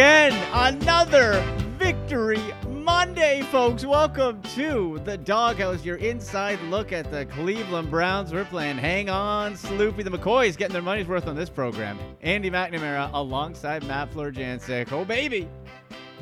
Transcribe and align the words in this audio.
again. 0.00 0.32
Another 0.54 1.42
victory 1.78 2.40
Monday, 2.70 3.42
folks. 3.42 3.84
Welcome 3.84 4.40
to 4.54 4.98
the 5.04 5.18
Doghouse, 5.18 5.84
your 5.84 5.96
inside 5.96 6.58
look 6.70 6.90
at 6.90 7.10
the 7.10 7.26
Cleveland 7.26 7.90
Browns. 7.90 8.32
We're 8.32 8.46
playing 8.46 8.78
Hang 8.78 9.10
On, 9.10 9.52
Sloopy. 9.52 10.02
The 10.02 10.10
McCoys 10.10 10.56
getting 10.56 10.72
their 10.72 10.80
money's 10.80 11.06
worth 11.06 11.26
on 11.26 11.36
this 11.36 11.50
program. 11.50 11.98
Andy 12.22 12.50
McNamara 12.50 13.10
alongside 13.12 13.84
Matt 13.84 14.10
Florjancic. 14.10 14.90
Oh, 14.90 15.04
baby. 15.04 15.46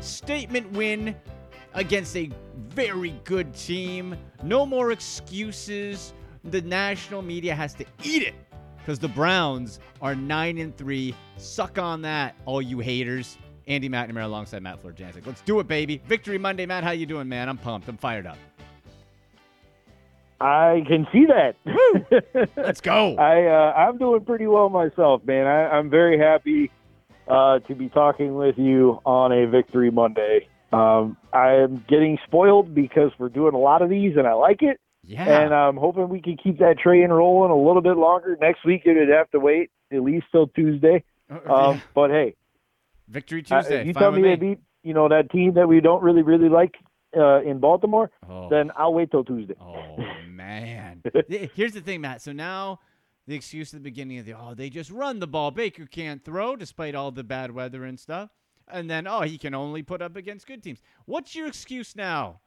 Statement 0.01 0.73
win 0.73 1.15
against 1.75 2.17
a 2.17 2.33
very 2.57 3.11
good 3.23 3.55
team. 3.55 4.17
No 4.43 4.67
more 4.67 4.91
excuses. 4.91 6.15
The 6.43 6.63
national 6.63 7.23
media 7.23 7.55
has 7.55 7.75
to 7.75 7.85
eat 8.03 8.25
it 8.25 8.35
because 8.79 8.99
the 8.99 9.07
Browns 9.07 9.79
are 10.03 10.17
nine 10.17 10.59
and 10.59 10.77
three. 10.77 11.15
Suck 11.37 11.79
on 11.79 12.03
that, 12.03 12.35
all 12.45 12.61
you 12.61 12.81
haters. 12.81 13.39
Andy 13.69 13.89
McNamara 13.89 14.25
alongside 14.25 14.63
Matt 14.63 14.83
Florjancic. 14.83 15.27
Let's 15.27 15.43
do 15.43 15.61
it, 15.61 15.69
baby. 15.69 16.01
Victory 16.07 16.39
Monday, 16.39 16.67
Matt. 16.67 16.83
How 16.85 16.91
you 16.91 17.07
doing, 17.07 17.29
man? 17.29 17.49
I'm 17.49 17.59
pumped. 17.59 17.89
I'm 17.89 17.99
fired 17.99 18.27
up. 18.27 18.39
I 20.41 20.85
can 20.87 21.07
see 21.13 21.27
that. 21.27 21.57
Let's 22.57 22.81
go. 22.81 23.17
I 23.17 23.45
uh, 23.47 23.73
I'm 23.73 23.99
doing 23.99 24.25
pretty 24.25 24.47
well 24.47 24.69
myself, 24.69 25.25
man. 25.25 25.47
I, 25.47 25.69
I'm 25.77 25.91
very 25.91 26.17
happy 26.19 26.71
uh, 27.27 27.59
to 27.61 27.75
be 27.75 27.89
talking 27.89 28.37
with 28.37 28.57
you 28.57 29.01
on 29.05 29.33
a 29.33 29.47
Victory 29.49 29.91
Monday. 29.91 30.47
Um, 30.73 31.17
I 31.33 31.55
am 31.55 31.85
getting 31.89 32.19
spoiled 32.27 32.75
because 32.75 33.11
we're 33.19 33.31
doing 33.31 33.55
a 33.55 33.59
lot 33.59 33.83
of 33.83 33.91
these, 33.91 34.17
and 34.17 34.27
I 34.27 34.35
like 34.35 34.63
it. 34.63 34.79
Yeah. 35.03 35.25
And 35.25 35.53
I'm 35.55 35.77
hoping 35.77 36.09
we 36.09 36.21
can 36.21 36.37
keep 36.37 36.59
that 36.59 36.79
train 36.79 37.09
rolling 37.09 37.51
a 37.51 37.57
little 37.57 37.83
bit 37.83 37.97
longer. 37.97 38.37
Next 38.41 38.65
week, 38.65 38.83
it'd 38.85 39.09
have 39.09 39.31
to 39.33 39.41
wait 39.41 39.71
at 39.91 40.03
least 40.03 40.27
till 40.31 40.47
Tuesday. 40.49 41.03
Uh, 41.31 41.53
Um, 41.53 41.77
yeah. 41.77 41.81
But 41.95 42.11
hey, 42.11 42.35
Victory 43.09 43.45
uh, 43.51 43.61
Tuesday. 43.63 43.81
if 43.81 43.87
you 43.87 43.95
tell 43.95 44.13
with 44.13 44.21
me 44.21 44.29
they 44.29 44.37
beat 44.37 44.59
you 44.83 44.95
know 44.95 45.09
that 45.09 45.31
team 45.31 45.55
that 45.55 45.67
we 45.69 45.81
don't 45.81 46.03
really 46.03 46.23
really 46.23 46.49
like 46.49 46.77
uh, 47.17 47.41
in 47.43 47.59
Baltimore, 47.59 48.11
Oh. 48.29 48.49
then 48.51 48.71
I'll 48.77 48.93
wait 48.93 49.11
till 49.11 49.25
Tuesday. 49.25 49.55
Oh 49.61 49.97
man. 50.29 51.03
Here's 51.55 51.73
the 51.73 51.81
thing, 51.81 52.01
Matt. 52.03 52.21
So 52.23 52.33
now 52.33 52.81
the 53.27 53.35
excuse 53.35 53.73
at 53.75 53.81
the 53.81 53.85
beginning 53.85 54.19
of 54.19 54.27
the 54.27 54.35
oh 54.35 54.55
they 54.55 54.71
just 54.71 54.91
run 54.91 55.19
the 55.21 55.27
ball. 55.27 55.51
Baker 55.51 55.87
can't 55.87 56.25
throw 56.25 56.55
despite 56.57 56.95
all 56.95 57.11
the 57.11 57.25
bad 57.25 57.51
weather 57.53 57.85
and 57.85 57.99
stuff. 57.99 58.31
And 58.71 58.91
then 58.91 59.07
oh 59.07 59.23
he 59.23 59.39
can 59.39 59.55
only 59.55 59.83
put 59.83 60.03
up 60.03 60.17
against 60.17 60.47
good 60.47 60.63
teams. 60.63 60.81
What's 61.07 61.35
your 61.35 61.47
excuse 61.47 61.97
now? 61.97 62.41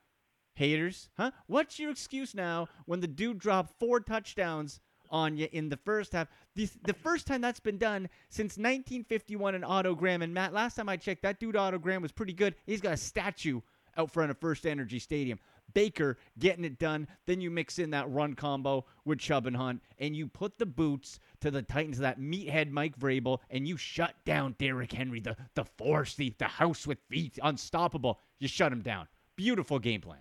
Haters, 0.56 1.10
huh? 1.18 1.32
What's 1.48 1.80
your 1.80 1.90
excuse 1.92 2.36
now 2.36 2.68
when 2.86 3.00
the 3.00 3.08
dude 3.08 3.40
dropped 3.40 3.74
four 3.80 4.00
touchdowns 4.02 4.80
on 5.12 5.38
you 5.38 5.48
in 5.52 5.70
the 5.70 5.78
first 5.78 6.14
half? 6.14 6.28
The, 6.56 6.70
the 6.86 6.94
first 6.94 7.28
time 7.28 7.42
that's 7.42 7.60
been 7.60 7.78
done 7.78 8.10
since 8.30 8.58
1951 8.58 9.56
in 9.56 9.64
Otto 9.64 9.96
Graham. 9.96 10.22
And 10.22 10.34
Matt, 10.34 10.54
last 10.54 10.76
time 10.76 10.90
I 10.90 10.98
checked, 10.98 11.24
that 11.24 11.40
dude 11.40 11.56
Otto 11.56 11.78
Graham 11.78 12.02
was 12.02 12.12
pretty 12.12 12.34
good. 12.34 12.56
He's 12.66 12.82
got 12.82 12.94
a 12.94 12.98
statue 12.98 13.62
out 13.98 14.12
front 14.12 14.32
of 14.32 14.38
First 14.38 14.66
Energy 14.66 15.00
Stadium. 15.00 15.40
Baker 15.74 16.18
getting 16.38 16.66
it 16.66 16.80
done. 16.80 17.08
Then 17.26 17.42
you 17.42 17.50
mix 17.50 17.80
in 17.80 17.92
that 17.92 18.10
run 18.10 18.34
combo 18.34 18.86
with 19.06 19.20
Chubb 19.20 19.48
and 19.48 19.56
Hunt, 19.56 19.82
and 20.00 20.16
you 20.16 20.28
put 20.28 20.58
the 20.58 20.66
boots 20.66 21.20
to 21.42 21.52
the 21.52 21.62
Titans, 21.62 22.00
that 22.00 22.20
meathead 22.20 22.72
Mike 22.72 22.98
Vrabel, 22.98 23.40
and 23.50 23.68
you 23.68 23.78
shut 23.78 24.16
down 24.26 24.56
Derrick 24.60 24.92
Henry, 24.92 25.20
the 25.20 25.36
the 25.56 25.66
force, 25.66 26.16
the 26.16 26.34
the 26.40 26.46
house 26.46 26.86
with 26.86 27.00
feet, 27.10 27.40
unstoppable. 27.42 28.20
You 28.40 28.48
shut 28.48 28.72
him 28.72 28.82
down. 28.82 29.08
Beautiful 29.36 29.80
game 29.80 30.02
plan. 30.02 30.20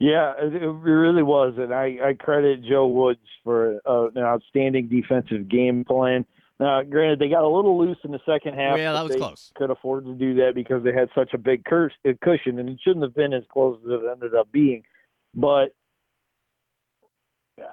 Yeah, 0.00 0.32
it, 0.38 0.54
it 0.54 0.66
really 0.66 1.22
was, 1.22 1.54
and 1.58 1.74
I, 1.74 1.98
I 2.02 2.14
credit 2.14 2.64
Joe 2.64 2.86
Woods 2.86 3.20
for 3.44 3.80
uh, 3.86 4.08
an 4.08 4.22
outstanding 4.22 4.88
defensive 4.88 5.46
game 5.48 5.84
plan. 5.84 6.24
Now, 6.58 6.82
granted, 6.82 7.18
they 7.18 7.28
got 7.28 7.44
a 7.44 7.48
little 7.48 7.78
loose 7.78 7.98
in 8.04 8.10
the 8.10 8.20
second 8.24 8.54
half. 8.54 8.78
Yeah, 8.78 8.94
that 8.94 9.02
was 9.02 9.12
they 9.12 9.18
close. 9.18 9.52
Could 9.56 9.70
afford 9.70 10.06
to 10.06 10.14
do 10.14 10.34
that 10.36 10.52
because 10.54 10.82
they 10.84 10.92
had 10.94 11.10
such 11.14 11.34
a 11.34 11.38
big 11.38 11.66
curse, 11.66 11.92
uh, 12.08 12.12
cushion, 12.22 12.58
and 12.58 12.70
it 12.70 12.78
shouldn't 12.82 13.02
have 13.02 13.14
been 13.14 13.34
as 13.34 13.42
close 13.52 13.78
as 13.84 13.90
it 13.90 14.00
ended 14.10 14.34
up 14.34 14.50
being. 14.50 14.82
But 15.34 15.74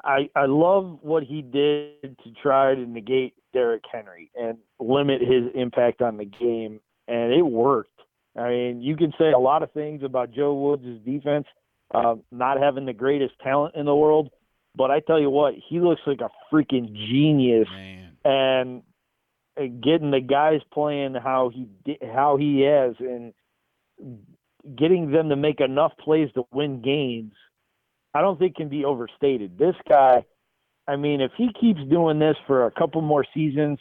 I 0.03 0.29
I 0.35 0.47
love 0.47 0.99
what 1.01 1.23
he 1.23 1.41
did 1.41 2.17
to 2.23 2.31
try 2.41 2.75
to 2.75 2.85
negate 2.85 3.35
Derrick 3.53 3.83
Henry 3.89 4.31
and 4.35 4.57
limit 4.79 5.21
his 5.21 5.45
impact 5.55 6.01
on 6.01 6.17
the 6.17 6.25
game, 6.25 6.81
and 7.07 7.31
it 7.31 7.41
worked. 7.41 8.01
I 8.37 8.49
mean, 8.49 8.81
you 8.81 8.97
can 8.97 9.13
say 9.17 9.31
a 9.31 9.39
lot 9.39 9.63
of 9.63 9.71
things 9.71 10.03
about 10.03 10.31
Joe 10.31 10.53
Woods' 10.53 10.99
defense, 11.05 11.47
uh, 11.93 12.15
not 12.31 12.59
having 12.59 12.85
the 12.85 12.93
greatest 12.93 13.33
talent 13.43 13.75
in 13.75 13.85
the 13.85 13.95
world, 13.95 14.29
but 14.75 14.91
I 14.91 14.99
tell 14.99 15.19
you 15.19 15.29
what, 15.29 15.55
he 15.69 15.79
looks 15.79 16.01
like 16.05 16.21
a 16.21 16.29
freaking 16.53 16.93
genius 16.93 17.67
Man. 17.69 18.11
and 18.25 19.81
getting 19.81 20.11
the 20.11 20.21
guys 20.21 20.61
playing 20.71 21.15
how 21.15 21.49
he 21.49 21.67
how 22.13 22.37
he 22.37 22.61
has 22.61 22.95
and 22.99 23.33
getting 24.77 25.11
them 25.11 25.29
to 25.29 25.35
make 25.35 25.59
enough 25.59 25.93
plays 25.97 26.29
to 26.35 26.43
win 26.51 26.81
games, 26.81 27.33
I 28.13 28.21
don't 28.21 28.37
think 28.37 28.55
can 28.55 28.69
be 28.69 28.85
overstated. 28.85 29.57
This 29.57 29.75
guy, 29.87 30.25
I 30.87 30.95
mean, 30.95 31.21
if 31.21 31.31
he 31.37 31.49
keeps 31.59 31.79
doing 31.89 32.19
this 32.19 32.35
for 32.45 32.65
a 32.65 32.71
couple 32.71 33.01
more 33.01 33.25
seasons, 33.33 33.79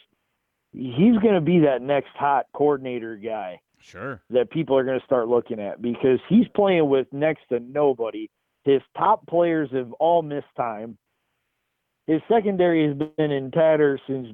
he's 0.71 1.17
going 1.21 1.35
to 1.35 1.41
be 1.41 1.59
that 1.59 1.81
next 1.81 2.09
hot 2.15 2.47
coordinator 2.53 3.17
guy 3.17 3.59
Sure. 3.79 4.21
that 4.31 4.49
people 4.51 4.77
are 4.77 4.83
going 4.83 4.99
to 4.99 5.05
start 5.05 5.27
looking 5.27 5.59
at 5.59 5.81
because 5.81 6.19
he's 6.29 6.47
playing 6.55 6.89
with 6.89 7.07
next 7.11 7.41
to 7.49 7.59
nobody. 7.59 8.29
His 8.63 8.81
top 8.97 9.25
players 9.27 9.69
have 9.71 9.91
all 9.93 10.21
missed 10.21 10.47
time. 10.57 10.97
His 12.05 12.21
secondary 12.31 12.87
has 12.87 12.97
been 13.17 13.31
in 13.31 13.51
tatters 13.51 13.99
since 14.07 14.27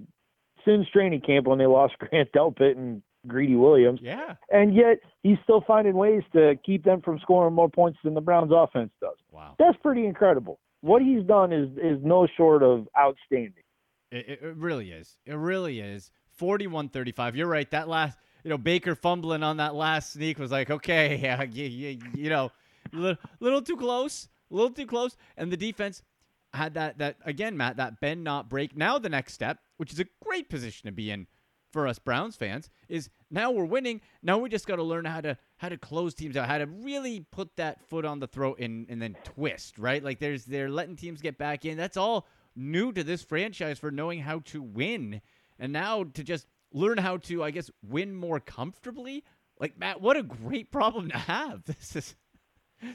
since 0.65 0.87
training 0.89 1.21
camp 1.21 1.45
when 1.45 1.57
they 1.59 1.65
lost 1.65 1.93
Grant 1.99 2.31
Delpit 2.31 2.77
and 2.77 3.01
Greedy 3.27 3.55
Williams, 3.55 3.99
Yeah. 4.01 4.35
and 4.49 4.73
yet 4.75 4.97
he's 5.23 5.37
still 5.43 5.61
finding 5.67 5.93
ways 5.93 6.23
to 6.33 6.55
keep 6.65 6.83
them 6.83 7.01
from 7.01 7.19
scoring 7.19 7.53
more 7.53 7.69
points 7.69 7.99
than 8.03 8.13
the 8.13 8.21
Browns' 8.21 8.51
offense 8.53 8.91
does. 9.01 9.15
Wow. 9.31 9.55
That's 9.59 9.77
pretty 9.81 10.05
incredible. 10.05 10.59
What 10.81 11.01
he's 11.01 11.23
done 11.25 11.51
is 11.53 11.69
is 11.77 11.99
no 12.03 12.27
short 12.37 12.63
of 12.63 12.87
outstanding. 12.97 13.63
It, 14.11 14.29
it, 14.29 14.39
it 14.43 14.55
really 14.57 14.91
is. 14.91 15.17
It 15.25 15.35
really 15.35 15.79
is. 15.79 16.11
41-35. 16.39 17.35
You're 17.35 17.47
right. 17.47 17.69
That 17.71 17.87
last, 17.87 18.17
you 18.43 18.49
know, 18.49 18.57
Baker 18.57 18.95
fumbling 18.95 19.43
on 19.43 19.57
that 19.57 19.75
last 19.75 20.13
sneak 20.13 20.37
was 20.37 20.51
like, 20.51 20.69
okay, 20.69 21.17
yeah, 21.23 21.43
you, 21.43 21.65
you, 21.65 21.99
you 22.15 22.29
know, 22.29 22.51
little, 22.91 23.17
little 23.39 23.61
too 23.61 23.77
close, 23.77 24.27
a 24.51 24.55
little 24.55 24.71
too 24.71 24.85
close. 24.85 25.15
And 25.37 25.51
the 25.51 25.57
defense 25.57 26.03
had 26.53 26.73
that, 26.75 26.97
that 26.99 27.17
again, 27.25 27.57
Matt, 27.57 27.77
that 27.77 27.99
bend 27.99 28.23
not 28.23 28.49
break. 28.49 28.75
Now 28.75 28.99
the 28.99 29.09
next 29.09 29.33
step, 29.33 29.59
which 29.77 29.91
is 29.91 29.99
a 29.99 30.05
great 30.23 30.49
position 30.49 30.87
to 30.87 30.91
be 30.91 31.09
in 31.09 31.27
for 31.71 31.87
us 31.87 31.97
Browns 31.97 32.35
fans, 32.35 32.69
is 32.87 33.09
now 33.31 33.49
we're 33.49 33.65
winning. 33.65 33.99
Now 34.21 34.37
we 34.37 34.49
just 34.49 34.67
got 34.67 34.75
to 34.75 34.83
learn 34.83 35.05
how 35.05 35.21
to 35.21 35.37
how 35.57 35.69
to 35.69 35.77
close 35.77 36.13
teams 36.13 36.37
out, 36.37 36.47
how 36.47 36.59
to 36.59 36.67
really 36.67 37.21
put 37.31 37.55
that 37.55 37.81
foot 37.89 38.05
on 38.05 38.19
the 38.19 38.27
throat 38.27 38.59
and 38.59 38.85
and 38.89 39.01
then 39.01 39.17
twist, 39.23 39.79
right? 39.79 40.03
Like 40.03 40.19
there's 40.19 40.45
they're 40.45 40.69
letting 40.69 40.95
teams 40.95 41.21
get 41.21 41.39
back 41.39 41.65
in. 41.65 41.75
That's 41.75 41.97
all 41.97 42.27
new 42.55 42.91
to 42.93 43.03
this 43.03 43.23
franchise 43.23 43.79
for 43.79 43.89
knowing 43.89 44.19
how 44.19 44.39
to 44.45 44.61
win. 44.61 45.21
And 45.57 45.73
now 45.73 46.03
to 46.03 46.23
just 46.23 46.45
learn 46.73 46.97
how 46.97 47.17
to, 47.17 47.44
I 47.44 47.51
guess, 47.51 47.72
win 47.88 48.16
more 48.16 48.39
comfortably. 48.39 49.23
Like 49.59 49.78
Matt, 49.78 50.01
what 50.01 50.17
a 50.17 50.23
great 50.23 50.72
problem 50.72 51.09
to 51.09 51.17
have. 51.17 51.63
This 51.67 51.95
is 51.95 52.16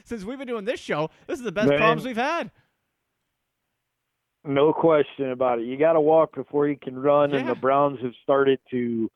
since 0.03 0.23
we've 0.23 0.37
been 0.37 0.47
doing 0.47 0.65
this 0.65 0.79
show, 0.79 1.09
this 1.25 1.39
is 1.39 1.45
the 1.45 1.51
best 1.51 1.69
Man. 1.69 1.79
problems 1.79 2.05
we've 2.05 2.15
had. 2.15 2.51
No 4.45 4.71
question 4.71 5.31
about 5.31 5.59
it. 5.59 5.65
You 5.65 5.77
got 5.77 5.93
to 5.93 6.01
walk 6.01 6.35
before 6.35 6.67
you 6.67 6.77
can 6.81 6.97
run, 6.97 7.33
and 7.33 7.49
the 7.49 7.55
Browns 7.55 7.99
have 8.01 8.13
started 8.23 8.59
to 8.71 9.09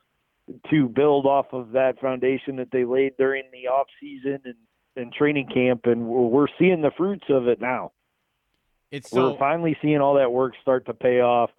to 0.70 0.90
build 0.90 1.26
off 1.26 1.48
of 1.54 1.72
that 1.72 2.00
foundation 2.02 2.58
that 2.58 2.70
they 2.72 2.84
laid 2.84 3.16
during 3.18 3.44
the 3.54 3.70
off 3.70 3.88
season 4.02 4.40
and, 4.44 4.56
and 4.98 5.14
training 5.14 5.48
camp, 5.54 5.86
and 5.86 6.06
we're, 6.06 6.28
we're 6.28 6.48
seeing 6.60 6.82
the 6.82 6.92
fruits 6.98 7.24
of 7.30 7.48
it 7.48 7.62
now. 7.62 7.92
It's 8.92 9.10
so 9.10 9.32
we're 9.32 9.38
finally 9.40 9.78
seeing 9.82 10.00
all 10.00 10.16
that 10.16 10.32
work 10.32 10.54
start 10.62 10.86
to 10.88 10.94
pay 10.94 11.22
off. 11.22 11.50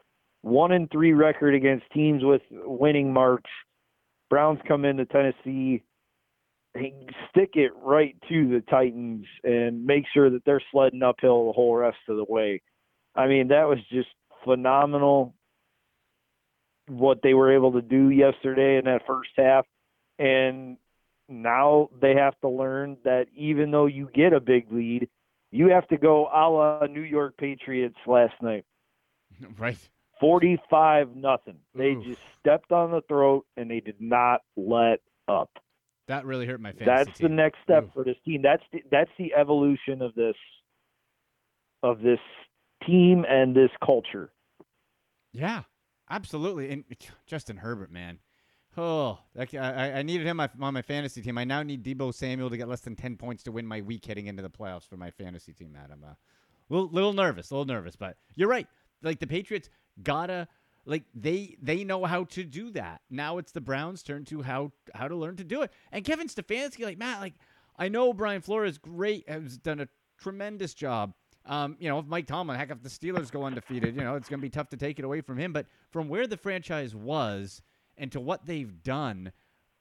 One 0.45 0.73
and 0.73 0.91
three 0.91 1.15
record 1.15 1.55
against 1.55 1.87
teams 1.95 2.23
with 2.23 2.43
winning 2.51 3.15
marks. 3.15 3.51
Browns 4.29 4.61
come 4.69 4.85
into 4.85 5.07
Tennessee, 5.07 5.83
stick 6.77 7.53
it 7.55 7.73
right 7.83 8.15
to 8.29 8.49
the 8.51 8.63
Titans, 8.69 9.25
and 9.43 9.87
make 9.87 10.05
sure 10.13 10.29
that 10.29 10.45
they're 10.45 10.61
sledding 10.71 11.03
uphill 11.03 11.47
the 11.47 11.53
whole 11.53 11.75
rest 11.75 11.97
of 12.11 12.19
the 12.19 12.27
way. 12.29 12.61
I 13.15 13.27
mean, 13.27 13.49
that 13.49 13.67
was 13.67 13.79
just 13.91 14.11
phenomenal 14.45 15.35
what 16.89 17.23
they 17.23 17.33
were 17.33 17.55
able 17.55 17.73
to 17.73 17.81
do 17.81 18.11
yesterday 18.11 18.77
in 18.77 18.85
that 18.85 19.07
first 19.07 19.31
half. 19.39 19.65
And 20.19 20.77
now 21.27 21.89
they 22.03 22.17
have 22.17 22.39
to 22.43 22.51
learn 22.51 22.99
that 23.05 23.29
even 23.35 23.71
though 23.71 23.87
you 23.87 24.11
get 24.13 24.35
a 24.35 24.41
big 24.41 24.71
lead, 24.71 25.09
you 25.51 25.71
have 25.71 25.89
to 25.89 25.97
go 25.97 26.27
a 26.27 26.45
la 26.51 26.85
New 26.85 27.01
York 27.01 27.39
Patriots 27.39 27.97
last 28.07 28.35
night. 28.43 28.67
right. 29.59 29.79
45 30.21 31.17
nothing. 31.17 31.59
They 31.75 31.91
Oof. 31.91 32.05
just 32.05 32.21
stepped 32.41 32.73
on 32.73 32.91
the 32.91 33.03
throat 33.09 33.47
and 33.57 33.71
they 33.71 33.81
did 33.81 33.97
not 34.01 34.41
let 34.57 35.01
up. 35.29 35.51
That 36.07 36.27
really 36.27 36.47
hurt 36.47 36.61
my 36.61 36.73
fantasy 36.73 36.87
That's 36.87 37.19
the 37.19 37.29
next 37.29 37.59
step 37.63 37.85
Oof. 37.85 37.91
for 37.95 38.05
this 38.05 38.17
team. 38.25 38.43
That's 38.43 38.63
the, 38.73 38.83
that's 38.91 39.11
the 39.19 39.33
evolution 39.35 40.03
of 40.03 40.15
this 40.15 40.37
of 41.83 42.01
this 42.01 42.21
team 42.87 43.25
and 43.29 43.55
this 43.55 43.71
culture. 43.85 44.31
Yeah, 45.33 45.63
absolutely. 46.09 46.71
And 46.71 46.85
Justin 47.27 47.59
Herbert, 47.59 47.91
man, 47.91 48.21
Oh, 48.77 49.19
I, 49.39 49.47
I 49.93 50.03
needed 50.03 50.27
him 50.27 50.41
on 50.41 50.75
my 50.75 50.83
fantasy 50.83 51.23
team. 51.23 51.39
I 51.39 51.45
now 51.45 51.63
need 51.63 51.85
Deebo 51.85 52.13
Samuel 52.13 52.51
to 52.51 52.57
get 52.57 52.69
less 52.69 52.81
than 52.81 52.97
10 52.97 53.17
points 53.17 53.45
to 53.45 53.53
win 53.53 53.67
my 53.67 53.81
week 53.81 54.05
heading 54.05 54.27
into 54.27 54.43
the 54.43 54.51
playoffs 54.51 54.89
for 54.89 54.97
my 54.97 55.11
fantasy 55.11 55.53
team. 55.53 55.77
I'm 55.77 56.03
a 56.03 56.07
uh, 56.07 56.15
little, 56.69 56.89
little 56.89 57.13
nervous, 57.13 57.51
a 57.51 57.55
little 57.55 57.73
nervous, 57.73 57.95
but 57.95 58.17
you're 58.35 58.49
right. 58.49 58.67
Like 59.03 59.21
the 59.21 59.27
Patriots 59.27 59.71
gotta 60.03 60.49
like 60.87 61.05
they 61.15 61.57
they 61.63 61.85
know 61.85 62.05
how 62.05 62.25
to 62.25 62.45
do 62.45 62.71
that. 62.73 63.01
Now 63.11 63.39
it's 63.39 63.53
the 63.53 63.61
Browns' 63.61 64.03
turn 64.03 64.25
to 64.27 64.43
how 64.43 64.73
how 64.95 65.09
to 65.09 65.17
learn 65.17 65.37
to 65.37 65.45
do 65.45 65.63
it. 65.63 65.73
And 65.93 66.05
Kevin 66.05 66.29
Stefanski, 66.29 66.85
like 66.85 66.99
Matt, 66.99 67.21
like 67.21 67.35
I 67.79 67.89
know 67.89 68.13
Brian 68.13 68.41
Flores 68.41 68.79
great 68.79 69.29
has 69.29 69.57
done 69.59 69.81
a 69.81 69.89
tremendous 70.19 70.75
job. 70.75 71.15
Um, 71.47 71.77
you 71.79 71.89
know, 71.89 71.99
if 71.99 72.07
Mike 72.07 72.27
Tomlin, 72.27 72.59
heck, 72.59 72.71
if 72.71 72.83
the 72.83 72.89
Steelers 72.89 73.31
go 73.31 73.45
undefeated, 73.45 73.95
you 73.95 74.03
know, 74.03 74.15
it's 74.15 74.31
going 74.31 74.41
to 74.41 74.43
be 74.43 74.51
tough 74.51 74.71
to 74.71 74.79
take 74.79 74.99
it 74.99 75.05
away 75.05 75.21
from 75.21 75.39
him. 75.39 75.53
But 75.53 75.67
from 75.91 76.09
where 76.09 76.27
the 76.27 76.39
franchise 76.39 76.95
was 76.95 77.61
and 77.99 78.11
to 78.13 78.21
what 78.21 78.47
they've 78.47 78.83
done, 78.83 79.31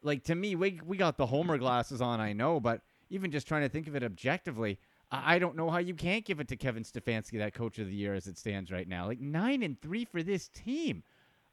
like 0.02 0.26
to 0.26 0.36
me, 0.36 0.56
we 0.56 0.80
we 0.86 0.98
got 0.98 1.18
the 1.18 1.26
homer 1.28 1.58
glasses 1.58 2.02
on, 2.02 2.20
I 2.20 2.34
know, 2.34 2.60
but 2.60 2.82
even 3.10 3.32
just 3.32 3.48
trying 3.48 3.62
to 3.62 3.70
think 3.70 3.88
of 3.88 3.96
it 3.96 4.04
objectively, 4.04 4.80
I, 5.14 5.40
don't 5.40 5.56
know 5.56 5.70
how 5.70 5.78
you 5.78 5.94
can't 5.94 6.26
give 6.26 6.40
it 6.40 6.48
to 6.50 6.56
Kevin 6.56 6.84
Stefanski, 6.84 7.38
that 7.38 7.54
coach 7.54 7.78
of 7.80 7.88
the 7.88 7.94
year 7.94 8.14
as 8.14 8.28
it 8.28 8.38
stands 8.38 8.72
right 8.72 8.88
now. 8.88 9.08
Like 9.08 9.20
nine 9.20 9.62
and 9.64 9.80
three 9.80 10.06
for 10.06 10.24
this 10.24 10.50
team, 10.50 11.04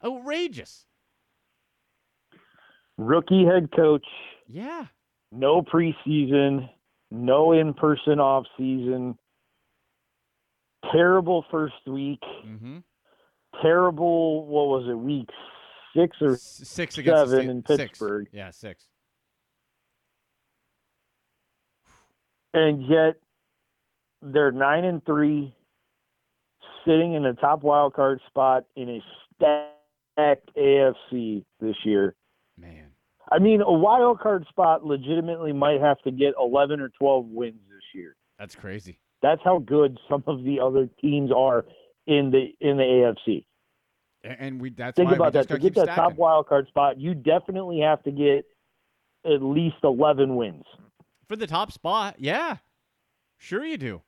outrageous. 0.03 0.85
Rookie 2.97 3.45
head 3.45 3.69
coach. 3.75 4.05
Yeah. 4.47 4.87
No 5.31 5.61
preseason, 5.61 6.69
no 7.09 7.53
in-person 7.53 8.19
off 8.19 8.45
season. 8.57 9.17
Terrible 10.91 11.45
first 11.51 11.75
week. 11.87 12.21
Mm-hmm. 12.45 12.79
Terrible. 13.61 14.45
What 14.47 14.67
was 14.67 14.89
it? 14.89 14.97
Week 14.97 15.29
six 15.95 16.17
or 16.21 16.37
six 16.37 16.95
seven 16.95 17.49
in 17.49 17.61
Pittsburgh. 17.61 18.25
Six. 18.25 18.35
Yeah, 18.35 18.51
six. 18.51 18.87
And 22.53 22.85
yet 22.85 23.15
they're 24.21 24.51
nine 24.51 24.85
and 24.85 25.03
three, 25.05 25.53
sitting 26.85 27.13
in 27.13 27.23
the 27.23 27.33
top 27.33 27.63
wild 27.63 27.93
card 27.93 28.19
spot 28.27 28.65
in 28.75 28.89
a 28.89 29.03
stacked 29.35 30.55
AFC 30.57 31.43
this 31.59 31.75
year. 31.83 32.15
Man. 32.57 32.87
I 33.31 33.39
mean, 33.39 33.61
a 33.61 33.71
wild 33.71 34.19
card 34.19 34.45
spot 34.49 34.85
legitimately 34.85 35.53
might 35.53 35.79
have 35.79 35.99
to 36.01 36.11
get 36.11 36.33
11 36.39 36.81
or 36.81 36.89
12 36.89 37.27
wins 37.27 37.61
this 37.69 37.83
year. 37.93 38.15
That's 38.37 38.55
crazy. 38.55 38.99
That's 39.21 39.41
how 39.43 39.59
good 39.59 39.97
some 40.09 40.23
of 40.27 40.43
the 40.43 40.59
other 40.59 40.89
teams 40.99 41.31
are 41.31 41.65
in 42.07 42.31
the 42.31 42.53
in 42.59 42.77
the 42.77 42.83
AFC. 42.83 43.45
And 44.23 44.59
we 44.59 44.71
that's 44.71 44.95
think 44.95 45.11
about 45.11 45.33
that 45.33 45.47
to 45.47 45.57
get 45.57 45.75
that 45.75 45.85
stacking. 45.85 46.03
top 46.03 46.15
wild 46.15 46.47
card 46.47 46.67
spot. 46.67 46.99
You 46.99 47.15
definitely 47.15 47.79
have 47.79 48.03
to 48.03 48.11
get 48.11 48.45
at 49.25 49.41
least 49.41 49.77
eleven 49.83 50.35
wins 50.35 50.65
for 51.27 51.35
the 51.35 51.47
top 51.47 51.71
spot. 51.71 52.15
Yeah, 52.19 52.57
sure 53.37 53.63
you 53.63 53.77
do. 53.77 54.01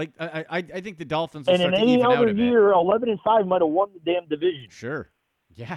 Like 0.00 0.12
I, 0.18 0.46
I, 0.48 0.56
I 0.76 0.80
think 0.80 0.96
the 0.96 1.04
Dolphins. 1.04 1.46
and 1.46 1.60
in 1.60 1.74
any 1.74 2.02
other 2.02 2.30
year, 2.30 2.72
eleven 2.72 3.10
and 3.10 3.20
five 3.22 3.46
might 3.46 3.60
have 3.60 3.68
won 3.68 3.90
the 3.92 4.00
damn 4.10 4.26
division. 4.28 4.68
Sure. 4.70 5.10
Yeah. 5.54 5.76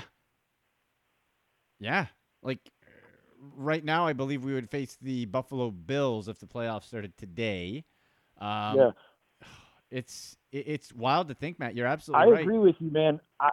Yeah. 1.81 2.05
Like 2.41 2.59
right 3.57 3.83
now, 3.83 4.07
I 4.07 4.13
believe 4.13 4.45
we 4.45 4.53
would 4.53 4.69
face 4.69 4.97
the 5.01 5.25
Buffalo 5.25 5.71
Bills 5.71 6.29
if 6.29 6.39
the 6.39 6.45
playoffs 6.45 6.83
started 6.85 7.17
today. 7.17 7.83
Um, 8.39 8.77
yeah. 8.77 8.91
It's 9.91 10.37
it's 10.51 10.91
wild 10.93 11.27
to 11.27 11.35
think, 11.35 11.59
Matt. 11.59 11.75
You're 11.75 11.85
absolutely 11.85 12.25
I 12.25 12.31
right. 12.31 12.41
agree 12.41 12.57
with 12.57 12.75
you, 12.79 12.89
man. 12.89 13.19
I, 13.39 13.49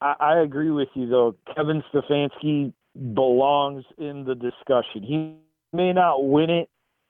I, 0.00 0.14
I 0.18 0.40
agree 0.40 0.70
with 0.70 0.88
you 0.94 1.06
though. 1.06 1.36
Kevin 1.54 1.84
Stefanski 1.94 2.72
belongs 3.14 3.84
in 3.98 4.24
the 4.24 4.34
discussion. 4.34 5.04
He 5.04 5.36
may 5.72 5.92
not 5.92 6.26
win 6.26 6.50
it, 6.50 6.68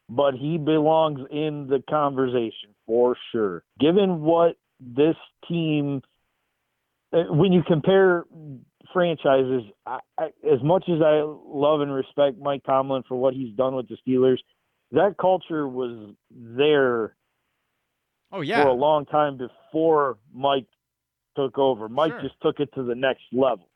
but 0.08 0.34
he 0.34 0.58
belongs 0.58 1.20
in 1.30 1.66
the 1.68 1.82
conversation 1.88 2.74
for 2.86 3.16
sure. 3.30 3.64
Given 3.80 4.20
what 4.20 4.56
this 4.80 5.16
team, 5.48 6.02
uh, 7.12 7.24
when 7.30 7.52
you 7.52 7.62
compare 7.66 8.24
franchises, 8.92 9.62
I, 9.86 10.00
I, 10.18 10.24
as 10.50 10.62
much 10.62 10.84
as 10.88 11.00
I 11.00 11.22
love 11.22 11.80
and 11.80 11.92
respect 11.92 12.38
Mike 12.38 12.62
Tomlin 12.64 13.04
for 13.08 13.16
what 13.16 13.34
he's 13.34 13.54
done 13.56 13.74
with 13.74 13.88
the 13.88 13.96
Steelers, 14.06 14.38
that 14.92 15.16
culture 15.18 15.66
was 15.66 16.14
there. 16.30 17.16
Oh 18.34 18.40
yeah, 18.40 18.62
for 18.62 18.68
a 18.68 18.74
long 18.74 19.04
time 19.06 19.38
before 19.38 20.18
Mike 20.32 20.66
took 21.36 21.58
over. 21.58 21.88
Mike 21.88 22.12
sure. 22.12 22.22
just 22.22 22.34
took 22.42 22.60
it 22.60 22.70
to 22.74 22.82
the 22.82 22.94
next 22.94 23.22
level. 23.32 23.68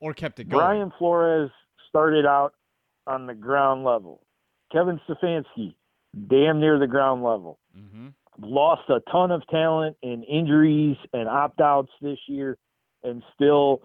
Or 0.00 0.12
kept 0.12 0.38
it 0.40 0.48
going. 0.48 0.60
Brian 0.60 0.92
Flores 0.98 1.50
started 1.88 2.26
out 2.26 2.54
on 3.06 3.26
the 3.26 3.34
ground 3.34 3.84
level. 3.84 4.25
Kevin 4.72 5.00
Stefanski, 5.08 5.74
damn 6.28 6.60
near 6.60 6.78
the 6.78 6.86
ground 6.86 7.22
level. 7.22 7.58
Mm-hmm. 7.76 8.08
Lost 8.38 8.82
a 8.88 9.00
ton 9.10 9.30
of 9.30 9.46
talent 9.48 9.96
in 10.02 10.22
injuries 10.24 10.96
and 11.12 11.28
opt 11.28 11.60
outs 11.60 11.90
this 12.02 12.18
year 12.28 12.58
and 13.02 13.22
still 13.34 13.82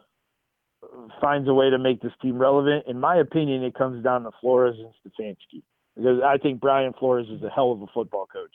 finds 1.22 1.48
a 1.48 1.54
way 1.54 1.69
to 1.69 1.78
make 1.78 2.01
this 2.01 2.12
team 2.22 2.38
relevant. 2.38 2.86
In 2.88 3.00
my 3.00 3.18
opinion, 3.18 3.63
it 3.63 3.75
comes 3.75 4.04
down 4.04 4.24
to 4.24 4.31
Flores 4.42 4.75
and 4.78 4.89
Stefanski 5.06 5.62
because 5.95 6.19
I 6.25 6.38
think 6.38 6.60
Brian 6.60 6.94
Flores 6.98 7.28
is 7.30 7.44
a 7.44 7.50
hell 7.50 7.72
of 7.72 7.81
a 7.81 7.88
football 7.94 8.25
coach. 8.25 8.51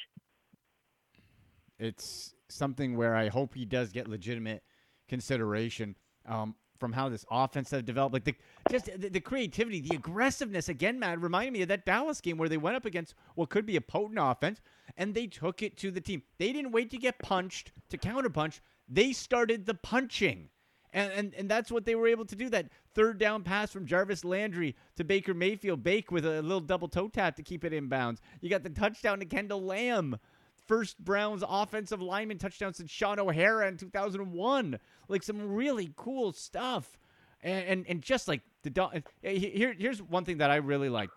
It's 1.79 2.35
something 2.49 2.97
where 2.97 3.15
I 3.15 3.29
hope 3.29 3.55
he 3.55 3.65
does 3.65 3.93
get 3.93 4.09
legitimate 4.09 4.63
consideration 5.09 5.97
um, 6.27 6.57
from 6.79 6.93
how 6.93 7.09
this 7.09 7.25
offense 7.31 7.71
has 7.71 7.83
developed. 7.83 8.13
Like 8.13 8.25
the 8.25 8.35
just 8.71 8.87
the, 8.87 9.09
the, 9.09 9.21
creativity, 9.21 9.81
the 9.81 9.97
aggressiveness. 9.97 10.69
Again, 10.69 10.99
man, 10.99 11.21
reminded 11.21 11.53
me 11.53 11.63
of 11.63 11.69
that 11.69 11.87
Dallas 11.87 12.21
game 12.21 12.39
where 12.39 12.49
they 12.49 12.57
went 12.57 12.77
up 12.77 12.87
against 12.87 13.15
what 13.35 13.51
could 13.51 13.67
be 13.67 13.77
a 13.77 13.81
potent 13.81 14.19
offense 14.21 14.61
and 14.97 15.15
they 15.15 15.27
took 15.27 15.63
it 15.63 15.77
to 15.79 15.91
the 15.91 16.01
team. 16.01 16.23
They 16.39 16.53
didn't 16.53 16.73
wait 16.73 16.91
to 16.91 16.99
get 16.99 17.19
punched 17.19 17.73
to 17.91 17.99
counterpunch. 17.99 18.61
They 18.89 19.13
started 19.13 19.67
the 19.67 19.75
punching. 19.75 20.49
And, 20.93 21.13
and, 21.13 21.35
and 21.35 21.51
that's 21.51 21.71
what 21.71 21.85
they 21.85 21.95
were 21.95 22.09
able 22.09 22.25
to 22.25 22.37
do. 22.37 22.49
That 22.49 22.69
third 22.95 23.19
down 23.19 23.43
pass 23.43 23.71
from 23.71 23.85
Jarvis 23.85 24.25
Landry 24.25 24.75
to 24.97 25.05
Baker 25.05 25.35
Mayfield, 25.35 25.83
Bake 25.83 26.11
with 26.11 26.25
a 26.25 26.41
little 26.41 26.61
double 26.61 26.89
toe 26.89 27.09
tap 27.09 27.37
to 27.37 27.43
keep 27.43 27.65
it 27.65 27.73
in 27.75 27.89
bounds. 27.89 28.23
You 28.41 28.49
got 28.49 28.63
the 28.63 28.71
touchdown 28.71 29.19
to 29.19 29.27
Kendall 29.27 29.61
Lamm 29.61 30.19
first 30.67 30.99
Browns 30.99 31.43
offensive 31.47 32.01
lineman 32.03 32.39
touchdown 32.39 32.75
since 32.75 32.91
Shaun 32.91 33.19
O'Hara 33.19 33.69
in 33.69 33.77
2001. 33.77 34.79
Like 35.09 35.23
some 35.23 35.55
really 35.55 35.93
cool 35.97 36.33
stuff. 36.33 36.99
And 37.43 37.65
and, 37.67 37.87
and 37.89 38.03
just 38.03 38.29
like 38.29 38.43
the 38.63 39.03
here 39.23 39.75
here's 39.79 40.03
one 40.03 40.25
thing 40.25 40.39
that 40.39 40.51
I 40.51 40.57
really 40.57 40.89
like. 40.89 41.11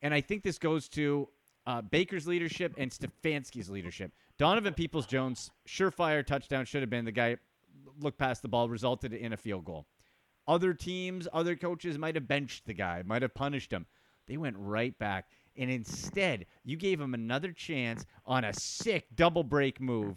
And 0.00 0.14
I 0.14 0.20
think 0.20 0.42
this 0.42 0.58
goes 0.58 0.88
to 0.90 1.28
uh, 1.66 1.82
Baker's 1.82 2.26
leadership 2.26 2.74
and 2.78 2.90
Stefanski's 2.90 3.68
leadership. 3.68 4.12
Donovan 4.38 4.74
Peoples 4.74 5.06
Jones, 5.06 5.50
surefire 5.66 6.24
touchdown 6.24 6.64
should 6.64 6.82
have 6.82 6.90
been 6.90 7.04
the 7.04 7.12
guy 7.12 7.36
looked 8.00 8.18
past 8.18 8.42
the 8.42 8.48
ball, 8.48 8.68
resulted 8.68 9.12
in 9.12 9.32
a 9.32 9.36
field 9.36 9.64
goal. 9.64 9.86
Other 10.46 10.72
teams, 10.72 11.28
other 11.32 11.56
coaches 11.56 11.98
might 11.98 12.14
have 12.14 12.26
benched 12.26 12.64
the 12.64 12.72
guy, 12.72 13.02
might 13.04 13.22
have 13.22 13.34
punished 13.34 13.72
him. 13.72 13.86
They 14.26 14.36
went 14.36 14.56
right 14.58 14.98
back 14.98 15.26
and 15.58 15.70
instead 15.70 16.46
you 16.64 16.76
gave 16.76 17.00
him 17.00 17.14
another 17.14 17.52
chance 17.52 18.06
on 18.24 18.44
a 18.44 18.52
sick 18.52 19.06
double 19.16 19.42
break 19.42 19.80
move, 19.80 20.16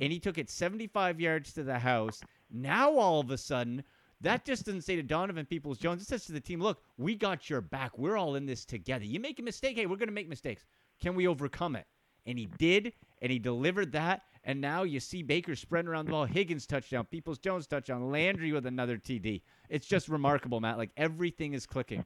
and 0.00 0.12
he 0.12 0.20
took 0.20 0.38
it 0.38 0.50
75 0.50 1.20
yards 1.20 1.52
to 1.54 1.62
the 1.62 1.78
house. 1.78 2.20
Now 2.50 2.96
all 2.96 3.20
of 3.20 3.30
a 3.30 3.38
sudden, 3.38 3.82
that 4.20 4.44
just 4.44 4.66
doesn't 4.66 4.82
say 4.82 4.94
to 4.94 5.02
Donovan 5.02 5.46
Peoples 5.46 5.78
Jones. 5.78 6.02
It 6.02 6.06
says 6.06 6.24
to 6.26 6.32
the 6.32 6.40
team, 6.40 6.60
look, 6.60 6.80
we 6.96 7.16
got 7.16 7.50
your 7.50 7.60
back. 7.60 7.98
We're 7.98 8.16
all 8.16 8.36
in 8.36 8.46
this 8.46 8.64
together. 8.64 9.04
You 9.04 9.18
make 9.18 9.40
a 9.40 9.42
mistake, 9.42 9.76
hey, 9.76 9.86
we're 9.86 9.96
going 9.96 10.08
to 10.08 10.14
make 10.14 10.28
mistakes. 10.28 10.64
Can 11.00 11.16
we 11.16 11.26
overcome 11.26 11.74
it? 11.74 11.86
And 12.24 12.38
he 12.38 12.46
did, 12.56 12.92
and 13.20 13.32
he 13.32 13.40
delivered 13.40 13.90
that. 13.92 14.22
And 14.44 14.60
now 14.60 14.84
you 14.84 15.00
see 15.00 15.24
Baker 15.24 15.56
spreading 15.56 15.88
around 15.88 16.04
the 16.04 16.12
ball. 16.12 16.24
Higgins 16.24 16.66
touchdown, 16.66 17.04
Peoples 17.06 17.38
Jones 17.38 17.66
touchdown, 17.66 18.10
Landry 18.10 18.52
with 18.52 18.66
another 18.66 18.96
TD. 18.96 19.42
It's 19.68 19.86
just 19.86 20.08
remarkable, 20.08 20.60
Matt. 20.60 20.78
Like 20.78 20.90
everything 20.96 21.54
is 21.54 21.66
clicking. 21.66 22.04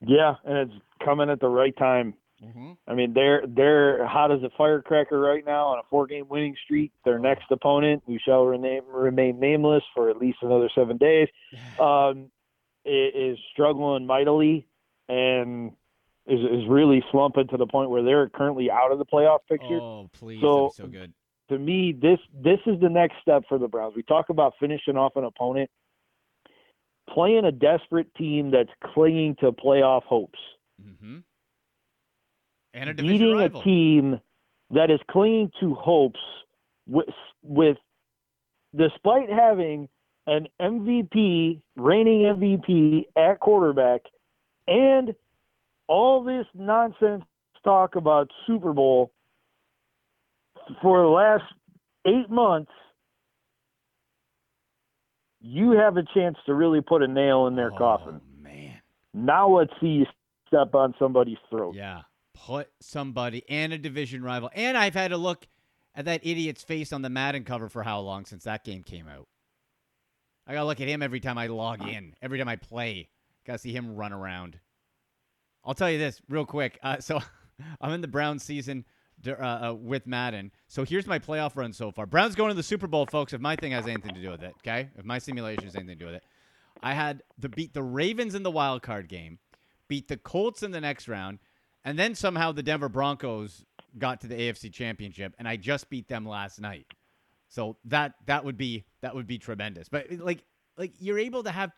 Yeah, 0.00 0.34
and 0.44 0.70
it's 0.70 0.82
coming 1.04 1.30
at 1.30 1.40
the 1.40 1.48
right 1.48 1.76
time. 1.76 2.14
Mm-hmm. 2.42 2.72
I 2.86 2.94
mean, 2.94 3.14
they're 3.14 3.42
they're 3.48 4.06
hot 4.06 4.30
as 4.30 4.42
a 4.44 4.50
firecracker 4.56 5.18
right 5.18 5.44
now 5.44 5.66
on 5.68 5.78
a 5.80 5.82
four-game 5.90 6.28
winning 6.28 6.54
streak. 6.64 6.92
Their 7.04 7.18
next 7.18 7.50
opponent, 7.50 8.04
who 8.06 8.16
shall 8.24 8.44
remain 8.44 8.82
remain 8.88 9.40
nameless 9.40 9.82
for 9.94 10.08
at 10.08 10.18
least 10.18 10.38
another 10.42 10.70
seven 10.72 10.98
days, 10.98 11.28
um, 11.80 12.30
is 12.84 13.38
struggling 13.52 14.06
mightily 14.06 14.66
and 15.08 15.72
is 16.26 16.40
is 16.40 16.68
really 16.68 17.02
slumping 17.10 17.48
to 17.48 17.56
the 17.56 17.66
point 17.66 17.90
where 17.90 18.04
they're 18.04 18.28
currently 18.28 18.70
out 18.70 18.92
of 18.92 18.98
the 18.98 19.06
playoff 19.06 19.40
picture. 19.48 19.80
Oh, 19.80 20.08
please! 20.12 20.40
So, 20.40 20.70
so 20.76 20.86
good. 20.86 21.12
To 21.48 21.58
me, 21.58 21.92
this 21.92 22.20
this 22.32 22.60
is 22.66 22.78
the 22.80 22.90
next 22.90 23.16
step 23.20 23.42
for 23.48 23.58
the 23.58 23.66
Browns. 23.66 23.94
We 23.96 24.04
talk 24.04 24.28
about 24.28 24.54
finishing 24.60 24.96
off 24.96 25.16
an 25.16 25.24
opponent 25.24 25.70
playing 27.14 27.44
a 27.44 27.52
desperate 27.52 28.12
team 28.14 28.50
that's 28.50 28.70
clinging 28.94 29.36
to 29.40 29.52
playoff 29.52 30.04
hopes. 30.04 30.38
Mm-hmm. 30.82 31.18
And 32.74 32.90
a 32.90 32.94
beating 32.94 33.36
rival. 33.36 33.60
a 33.60 33.64
team 33.64 34.20
that 34.70 34.90
is 34.90 35.00
clinging 35.10 35.50
to 35.60 35.74
hopes 35.74 36.20
with, 36.86 37.08
with 37.42 37.78
despite 38.76 39.30
having 39.30 39.88
an 40.26 40.46
MVP, 40.60 41.60
reigning 41.76 42.22
MVP 42.22 43.06
at 43.16 43.40
quarterback, 43.40 44.02
and 44.66 45.14
all 45.86 46.22
this 46.22 46.46
nonsense 46.54 47.24
talk 47.64 47.96
about 47.96 48.30
Super 48.46 48.72
Bowl 48.72 49.10
for 50.82 51.02
the 51.02 51.08
last 51.08 51.44
eight 52.06 52.30
months, 52.30 52.70
you 55.40 55.72
have 55.72 55.96
a 55.96 56.02
chance 56.14 56.36
to 56.46 56.54
really 56.54 56.80
put 56.80 57.02
a 57.02 57.08
nail 57.08 57.46
in 57.46 57.56
their 57.56 57.72
oh, 57.72 57.78
coffin. 57.78 58.20
man. 58.40 58.80
Now 59.14 59.48
let's 59.48 59.72
see 59.80 59.86
you 59.88 60.06
step 60.46 60.74
on 60.74 60.94
somebody's 60.98 61.38
throat. 61.48 61.74
Yeah. 61.74 62.02
Put 62.34 62.68
somebody 62.80 63.44
and 63.48 63.72
a 63.72 63.78
division 63.78 64.22
rival. 64.22 64.50
And 64.54 64.76
I've 64.76 64.94
had 64.94 65.08
to 65.08 65.16
look 65.16 65.46
at 65.94 66.04
that 66.06 66.24
idiot's 66.24 66.62
face 66.62 66.92
on 66.92 67.02
the 67.02 67.10
Madden 67.10 67.44
cover 67.44 67.68
for 67.68 67.82
how 67.82 68.00
long 68.00 68.24
since 68.24 68.44
that 68.44 68.64
game 68.64 68.82
came 68.82 69.08
out. 69.08 69.28
I 70.46 70.54
gotta 70.54 70.66
look 70.66 70.80
at 70.80 70.88
him 70.88 71.02
every 71.02 71.20
time 71.20 71.36
I 71.36 71.48
log 71.48 71.86
in, 71.86 72.14
every 72.22 72.38
time 72.38 72.48
I 72.48 72.56
play. 72.56 73.10
Gotta 73.44 73.58
see 73.58 73.72
him 73.72 73.96
run 73.96 74.12
around. 74.12 74.58
I'll 75.64 75.74
tell 75.74 75.90
you 75.90 75.98
this 75.98 76.22
real 76.28 76.46
quick. 76.46 76.78
Uh, 76.82 76.98
so 77.00 77.20
I'm 77.80 77.92
in 77.92 78.00
the 78.00 78.08
Brown 78.08 78.38
season 78.38 78.84
uh, 79.26 79.30
uh, 79.40 79.74
with 79.74 80.06
Madden. 80.06 80.52
So 80.68 80.84
here's 80.84 81.06
my 81.06 81.18
playoff 81.18 81.56
run 81.56 81.72
so 81.72 81.90
far. 81.90 82.06
Browns 82.06 82.34
going 82.34 82.50
to 82.50 82.54
the 82.54 82.62
Super 82.62 82.86
Bowl, 82.86 83.06
folks. 83.06 83.32
If 83.32 83.40
my 83.40 83.56
thing 83.56 83.72
has 83.72 83.86
anything 83.86 84.14
to 84.14 84.22
do 84.22 84.30
with 84.30 84.42
it, 84.42 84.54
okay? 84.58 84.90
If 84.96 85.04
my 85.04 85.18
simulation 85.18 85.64
has 85.64 85.74
anything 85.74 85.98
to 85.98 86.04
do 86.04 86.06
with 86.06 86.16
it, 86.16 86.24
I 86.82 86.94
had 86.94 87.22
to 87.40 87.48
beat 87.48 87.74
the 87.74 87.82
Ravens 87.82 88.34
in 88.34 88.42
the 88.42 88.50
wild 88.50 88.82
card 88.82 89.08
game, 89.08 89.38
beat 89.88 90.08
the 90.08 90.16
Colts 90.16 90.62
in 90.62 90.70
the 90.70 90.80
next 90.80 91.08
round, 91.08 91.38
and 91.84 91.98
then 91.98 92.14
somehow 92.14 92.52
the 92.52 92.62
Denver 92.62 92.88
Broncos 92.88 93.64
got 93.98 94.20
to 94.20 94.26
the 94.26 94.36
AFC 94.36 94.72
Championship, 94.72 95.34
and 95.38 95.48
I 95.48 95.56
just 95.56 95.90
beat 95.90 96.08
them 96.08 96.26
last 96.26 96.60
night. 96.60 96.86
So 97.48 97.76
that 97.86 98.14
that 98.26 98.44
would 98.44 98.58
be 98.58 98.84
that 99.00 99.14
would 99.14 99.26
be 99.26 99.38
tremendous. 99.38 99.88
But 99.88 100.06
like 100.18 100.44
like 100.76 100.92
you're 100.98 101.18
able 101.18 101.42
to 101.44 101.50
have 101.50 101.72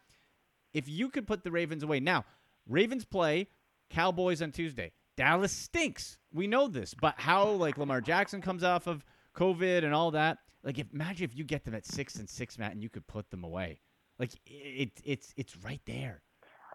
if 0.74 0.88
you 0.88 1.08
could 1.08 1.26
put 1.26 1.44
the 1.44 1.50
Ravens 1.50 1.82
away 1.82 2.00
now. 2.00 2.24
Ravens 2.68 3.04
play 3.04 3.48
Cowboys 3.88 4.42
on 4.42 4.52
Tuesday. 4.52 4.92
Dallas 5.20 5.52
stinks. 5.52 6.16
We 6.32 6.46
know 6.46 6.66
this, 6.66 6.94
but 6.94 7.14
how 7.18 7.50
like 7.50 7.76
Lamar 7.76 8.00
Jackson 8.00 8.40
comes 8.40 8.64
off 8.64 8.86
of 8.86 9.04
COVID 9.36 9.84
and 9.84 9.92
all 9.92 10.12
that. 10.12 10.38
Like, 10.64 10.78
if, 10.78 10.86
imagine 10.94 11.24
if 11.24 11.36
you 11.36 11.44
get 11.44 11.62
them 11.62 11.74
at 11.74 11.84
six 11.84 12.16
and 12.16 12.26
six, 12.26 12.58
Matt, 12.58 12.72
and 12.72 12.82
you 12.82 12.88
could 12.88 13.06
put 13.06 13.30
them 13.30 13.44
away. 13.44 13.82
Like, 14.18 14.30
it, 14.46 14.92
it's 15.04 15.34
it's 15.36 15.58
right 15.58 15.82
there. 15.84 16.22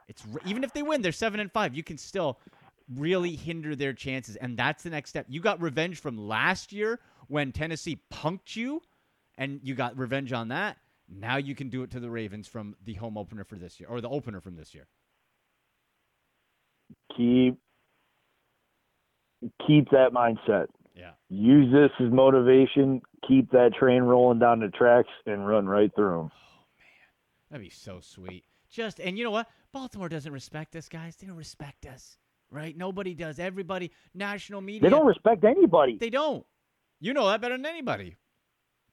It's 0.07 0.23
even 0.45 0.63
if 0.63 0.73
they 0.73 0.83
win, 0.83 1.01
they're 1.01 1.11
seven 1.11 1.39
and 1.39 1.51
five. 1.51 1.73
You 1.73 1.81
can 1.81 1.97
still 1.97 2.39
really 2.95 3.35
hinder 3.35 3.75
their 3.75 3.93
chances, 3.93 4.35
and 4.35 4.55
that's 4.55 4.83
the 4.83 4.91
next 4.91 5.09
step. 5.09 5.25
You 5.27 5.41
got 5.41 5.59
revenge 5.59 5.99
from 5.99 6.15
last 6.15 6.71
year 6.71 6.99
when 7.27 7.51
Tennessee 7.51 7.99
punked 8.13 8.55
you, 8.55 8.79
and 9.39 9.59
you 9.63 9.73
got 9.73 9.97
revenge 9.97 10.33
on 10.33 10.49
that. 10.49 10.77
Now 11.09 11.37
you 11.37 11.55
can 11.55 11.69
do 11.69 11.81
it 11.81 11.89
to 11.91 11.99
the 11.99 12.11
Ravens 12.11 12.47
from 12.47 12.75
the 12.85 12.93
home 12.93 13.17
opener 13.17 13.43
for 13.43 13.55
this 13.55 13.79
year, 13.79 13.89
or 13.89 14.01
the 14.01 14.09
opener 14.09 14.39
from 14.39 14.55
this 14.55 14.75
year. 14.75 14.85
Keep 17.17 17.57
keep 19.65 19.89
that 19.91 20.11
mindset. 20.13 20.67
Yeah. 20.95 21.11
Use 21.29 21.71
this 21.71 21.91
as 22.05 22.11
motivation. 22.11 23.01
Keep 23.27 23.51
that 23.51 23.71
train 23.77 24.03
rolling 24.03 24.39
down 24.39 24.59
the 24.59 24.69
tracks 24.69 25.09
and 25.25 25.47
run 25.47 25.65
right 25.65 25.91
through 25.95 26.17
them. 26.17 26.31
Oh 26.31 26.63
man, 26.77 27.51
that'd 27.51 27.63
be 27.63 27.69
so 27.69 27.99
sweet. 27.99 28.45
Just 28.69 28.99
and 28.99 29.17
you 29.17 29.23
know 29.23 29.31
what? 29.31 29.47
Baltimore 29.71 30.09
doesn't 30.09 30.31
respect 30.31 30.75
us, 30.75 30.87
guys. 30.87 31.15
They 31.15 31.27
don't 31.27 31.35
respect 31.35 31.85
us, 31.85 32.17
right? 32.49 32.75
Nobody 32.77 33.13
does. 33.13 33.39
Everybody, 33.39 33.91
national 34.13 34.61
media. 34.61 34.81
They 34.81 34.89
don't 34.89 35.07
respect 35.07 35.43
anybody. 35.43 35.97
They 35.99 36.09
don't. 36.09 36.45
You 36.99 37.13
know 37.13 37.27
that 37.27 37.41
better 37.41 37.57
than 37.57 37.65
anybody 37.65 38.15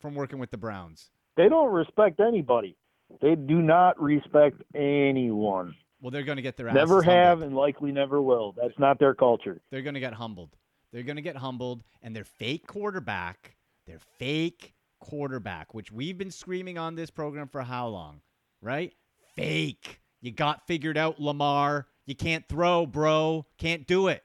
from 0.01 0.15
working 0.15 0.39
with 0.39 0.51
the 0.51 0.59
Browns. 0.59 1.11
They 1.37 1.49
don't 1.49 1.73
respect 1.73 2.21
anybody. 2.21 2.77
They 3.21 3.35
do 3.35 3.63
not 3.63 4.01
respect 4.01 4.63
anyone. 4.75 5.75
Well, 6.03 6.11
they're 6.11 6.25
going 6.25 6.37
to 6.37 6.43
get 6.43 6.57
their 6.57 6.69
ass. 6.69 6.75
never 6.75 7.01
have 7.03 7.39
humbled. 7.39 7.47
and 7.47 7.57
likely 7.57 7.93
never 7.93 8.21
will. 8.21 8.53
That's 8.61 8.77
not 8.79 8.99
their 8.99 9.15
culture. 9.15 9.63
They're 9.71 9.83
going 9.83 9.95
to 9.95 10.01
get 10.01 10.13
humbled. 10.13 10.51
They're 10.93 11.05
going 11.05 11.17
to 11.17 11.23
get 11.23 11.37
humbled, 11.37 11.85
and 12.03 12.15
their 12.15 12.25
fake 12.25 12.67
quarterback, 12.67 13.57
their 13.87 14.01
fake 14.19 14.75
quarterback, 15.01 15.73
which 15.73 15.91
we've 15.91 16.19
been 16.19 16.31
screaming 16.31 16.77
on 16.77 16.97
this 16.97 17.09
program 17.09 17.49
for 17.49 17.63
how 17.63 17.87
long, 17.87 18.21
right? 18.61 18.93
Fake. 19.37 20.01
You 20.21 20.33
got 20.33 20.67
figured 20.67 20.99
out, 20.99 21.21
Lamar. 21.21 21.87
You 22.05 22.15
can't 22.15 22.47
throw, 22.49 22.85
bro. 22.85 23.47
Can't 23.59 23.87
do 23.87 24.09
it. 24.09 24.23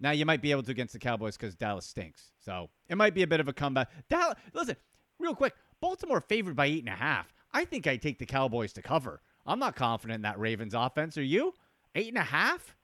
Now 0.00 0.10
you 0.10 0.26
might 0.26 0.42
be 0.42 0.50
able 0.50 0.64
to 0.64 0.70
against 0.72 0.92
the 0.92 0.98
Cowboys 0.98 1.36
because 1.36 1.54
Dallas 1.54 1.86
stinks. 1.86 2.32
So 2.40 2.68
it 2.88 2.96
might 2.96 3.14
be 3.14 3.22
a 3.22 3.26
bit 3.26 3.38
of 3.38 3.46
a 3.46 3.52
comeback. 3.52 3.88
Dallas, 4.10 4.34
listen, 4.52 4.76
real 5.20 5.34
quick. 5.34 5.54
Baltimore 5.80 6.20
favored 6.20 6.56
by 6.56 6.66
eight 6.66 6.80
and 6.80 6.88
a 6.88 6.96
half. 6.96 7.32
I 7.52 7.64
think 7.64 7.86
I 7.86 7.96
take 7.96 8.18
the 8.18 8.26
Cowboys 8.26 8.72
to 8.74 8.82
cover. 8.82 9.20
I'm 9.46 9.58
not 9.58 9.74
confident 9.76 10.16
in 10.16 10.22
that 10.22 10.38
Ravens 10.38 10.74
offense. 10.74 11.18
Are 11.18 11.22
you? 11.22 11.54
Eight 11.94 12.08
and 12.08 12.18
a 12.18 12.22
half? 12.22 12.74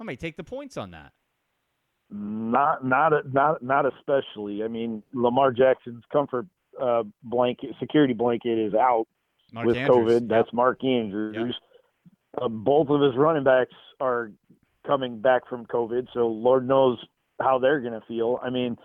I 0.00 0.04
may 0.04 0.16
take 0.16 0.36
the 0.36 0.44
points 0.44 0.76
on 0.76 0.90
that. 0.92 1.12
Not, 2.10 2.84
not, 2.84 3.12
not, 3.32 3.62
not 3.62 3.86
especially. 3.86 4.62
I 4.64 4.68
mean, 4.68 5.02
Lamar 5.14 5.52
Jackson's 5.52 6.02
comfort 6.12 6.46
uh, 6.80 7.04
blanket, 7.22 7.70
security 7.78 8.14
blanket 8.14 8.58
is 8.58 8.74
out 8.74 9.06
Mark 9.52 9.66
with 9.66 9.76
Andrews. 9.76 9.96
COVID. 9.96 10.20
Yep. 10.20 10.28
That's 10.28 10.52
Mark 10.52 10.84
Andrews. 10.84 11.54
Uh, 12.40 12.48
both 12.48 12.88
of 12.88 13.00
his 13.00 13.14
running 13.16 13.44
backs 13.44 13.74
are 14.00 14.32
coming 14.86 15.20
back 15.20 15.48
from 15.48 15.66
COVID, 15.66 16.08
so 16.12 16.26
Lord 16.28 16.66
knows 16.66 16.98
how 17.40 17.58
they're 17.58 17.80
going 17.80 17.92
to 17.92 18.06
feel. 18.06 18.40
I 18.42 18.50
mean, 18.50 18.76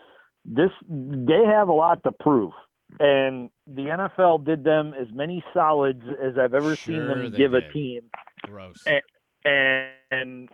this 0.46 0.69
they 0.89 1.43
have 1.46 1.69
a 1.69 1.74
lot 1.74 2.03
to 2.03 2.12
prove, 2.12 2.51
and 3.00 3.50
the 3.67 3.84
NFL 3.84 4.46
did 4.46 4.63
them 4.63 4.94
as 5.00 5.08
many 5.13 5.44
solids 5.53 6.03
as 6.24 6.38
I've 6.38 6.53
ever 6.53 6.75
seen 6.75 7.08
them 7.08 7.32
give 7.32 7.53
a 7.53 7.62
team. 7.72 8.01
Gross. 8.44 8.84
And, 9.46 9.91
and 10.12 10.50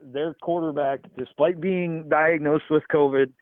their 0.00 0.34
quarterback, 0.34 1.00
despite 1.18 1.60
being 1.60 2.08
diagnosed 2.08 2.64
with 2.70 2.82
COVID, 2.92 3.32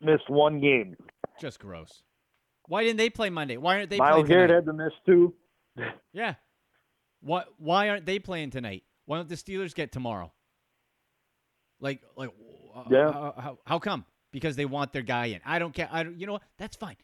missed 0.00 0.28
one 0.28 0.60
game. 0.60 0.96
Just 1.40 1.60
gross. 1.60 2.02
Why 2.66 2.84
didn't 2.84 2.98
they 2.98 3.10
play 3.10 3.30
Monday? 3.30 3.56
Why 3.56 3.76
aren't 3.76 3.90
they 3.90 3.98
Myles 3.98 4.12
playing 4.12 4.26
Garrett 4.26 4.50
had 4.50 4.66
to 4.66 4.72
miss 4.72 4.92
two. 5.06 5.34
Yeah. 6.12 6.34
Why 7.20 7.44
why 7.58 7.88
aren't 7.88 8.06
they 8.06 8.18
playing 8.18 8.50
tonight? 8.50 8.82
Why 9.04 9.18
don't 9.18 9.28
the 9.28 9.34
Steelers 9.34 9.74
get 9.74 9.92
tomorrow? 9.92 10.32
Like 11.80 12.00
like 12.16 12.30
uh, 12.74 12.84
Yeah. 12.90 13.12
how, 13.12 13.34
how, 13.36 13.58
how 13.66 13.78
come? 13.78 14.04
Because 14.32 14.56
they 14.56 14.64
want 14.64 14.92
their 14.92 15.02
guy 15.02 15.26
in. 15.26 15.40
I 15.44 15.58
don't 15.58 15.74
care. 15.74 15.88
I 15.90 16.02
don't, 16.02 16.18
you 16.18 16.26
know 16.26 16.34
what? 16.34 16.42
That's 16.58 16.76
fine. 16.76 16.96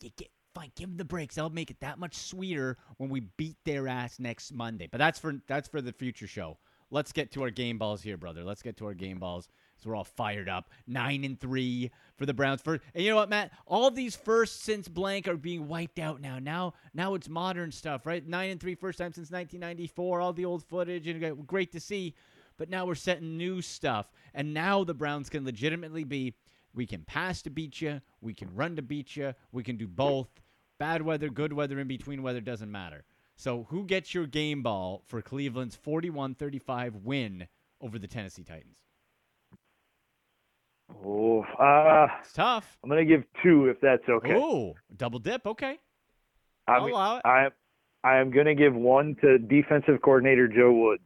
You 0.00 0.10
get 0.16 0.28
fine. 0.54 0.72
Give 0.76 0.88
them 0.88 0.96
the 0.96 1.04
breaks. 1.04 1.34
That'll 1.34 1.50
make 1.50 1.70
it 1.70 1.80
that 1.80 1.98
much 1.98 2.16
sweeter 2.16 2.76
when 2.96 3.10
we 3.10 3.20
beat 3.20 3.56
their 3.64 3.88
ass 3.88 4.18
next 4.18 4.52
Monday. 4.52 4.88
But 4.90 4.98
that's 4.98 5.18
for 5.18 5.34
that's 5.46 5.68
for 5.68 5.80
the 5.80 5.92
future 5.92 6.26
show. 6.26 6.58
Let's 6.90 7.12
get 7.12 7.32
to 7.32 7.42
our 7.42 7.50
game 7.50 7.76
balls 7.76 8.02
here, 8.02 8.16
brother. 8.16 8.44
Let's 8.44 8.62
get 8.62 8.78
to 8.78 8.86
our 8.86 8.94
game 8.94 9.18
balls. 9.18 9.48
So 9.76 9.90
we're 9.90 9.96
all 9.96 10.04
fired 10.04 10.48
up. 10.48 10.70
Nine 10.86 11.22
and 11.22 11.38
three 11.38 11.90
for 12.16 12.26
the 12.26 12.34
Browns. 12.34 12.62
First, 12.62 12.82
and 12.94 13.04
you 13.04 13.10
know 13.10 13.16
what, 13.16 13.28
Matt? 13.28 13.52
All 13.66 13.90
these 13.90 14.16
firsts 14.16 14.60
since 14.62 14.88
blank 14.88 15.28
are 15.28 15.36
being 15.36 15.68
wiped 15.68 15.98
out 15.98 16.20
now. 16.20 16.38
Now, 16.38 16.74
now 16.94 17.14
it's 17.14 17.28
modern 17.28 17.70
stuff, 17.70 18.06
right? 18.06 18.26
Nine 18.26 18.50
and 18.50 18.60
three, 18.60 18.74
first 18.74 18.98
time 18.98 19.12
since 19.12 19.30
1994. 19.30 20.20
All 20.20 20.32
the 20.32 20.44
old 20.44 20.64
footage 20.64 21.06
and 21.06 21.46
great 21.46 21.72
to 21.72 21.80
see. 21.80 22.14
But 22.56 22.70
now 22.70 22.86
we're 22.86 22.96
setting 22.96 23.36
new 23.36 23.62
stuff, 23.62 24.10
and 24.34 24.52
now 24.52 24.82
the 24.82 24.94
Browns 24.94 25.28
can 25.28 25.44
legitimately 25.44 26.04
be. 26.04 26.34
We 26.78 26.86
can 26.86 27.02
pass 27.02 27.42
to 27.42 27.50
beat 27.50 27.80
you. 27.80 28.00
We 28.20 28.34
can 28.34 28.54
run 28.54 28.76
to 28.76 28.82
beat 28.82 29.16
you. 29.16 29.34
We 29.50 29.64
can 29.64 29.76
do 29.76 29.88
both. 29.88 30.28
Bad 30.78 31.02
weather, 31.02 31.28
good 31.28 31.52
weather, 31.52 31.80
in 31.80 31.88
between 31.88 32.22
weather 32.22 32.40
doesn't 32.40 32.70
matter. 32.70 33.02
So, 33.34 33.66
who 33.70 33.84
gets 33.84 34.14
your 34.14 34.28
game 34.28 34.62
ball 34.62 35.02
for 35.04 35.20
Cleveland's 35.20 35.74
41 35.74 36.36
35 36.36 36.94
win 37.02 37.48
over 37.80 37.98
the 37.98 38.06
Tennessee 38.06 38.44
Titans? 38.44 38.76
Oh, 41.04 41.42
uh, 41.58 42.06
It's 42.20 42.32
tough. 42.32 42.78
I'm 42.84 42.88
gonna 42.88 43.04
give 43.04 43.24
two 43.42 43.66
if 43.66 43.80
that's 43.80 44.08
okay. 44.08 44.36
Oh, 44.36 44.76
double 44.96 45.18
dip. 45.18 45.48
Okay. 45.48 45.80
I'll 46.68 46.84
I'm, 46.84 46.92
allow 46.92 47.16
it. 47.16 47.22
I, 47.24 47.48
I 48.04 48.18
am 48.18 48.30
gonna 48.30 48.54
give 48.54 48.76
one 48.76 49.16
to 49.20 49.38
defensive 49.38 50.00
coordinator 50.00 50.46
Joe 50.46 50.72
Woods. 50.72 51.02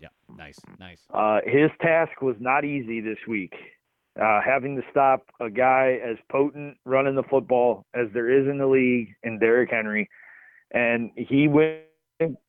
Yeah. 0.00 0.08
Nice. 0.36 0.58
Nice. 0.80 1.02
Uh, 1.14 1.38
his 1.46 1.70
task 1.80 2.20
was 2.22 2.34
not 2.40 2.64
easy 2.64 3.00
this 3.00 3.18
week. 3.28 3.54
Uh, 4.20 4.40
having 4.44 4.76
to 4.76 4.82
stop 4.90 5.24
a 5.40 5.48
guy 5.48 5.98
as 6.04 6.16
potent 6.30 6.76
running 6.84 7.14
the 7.14 7.22
football 7.30 7.86
as 7.94 8.08
there 8.12 8.30
is 8.30 8.46
in 8.46 8.58
the 8.58 8.66
league 8.66 9.08
in 9.22 9.38
Derrick 9.38 9.70
Henry, 9.70 10.06
and 10.72 11.10
he 11.16 11.48
went 11.48 11.80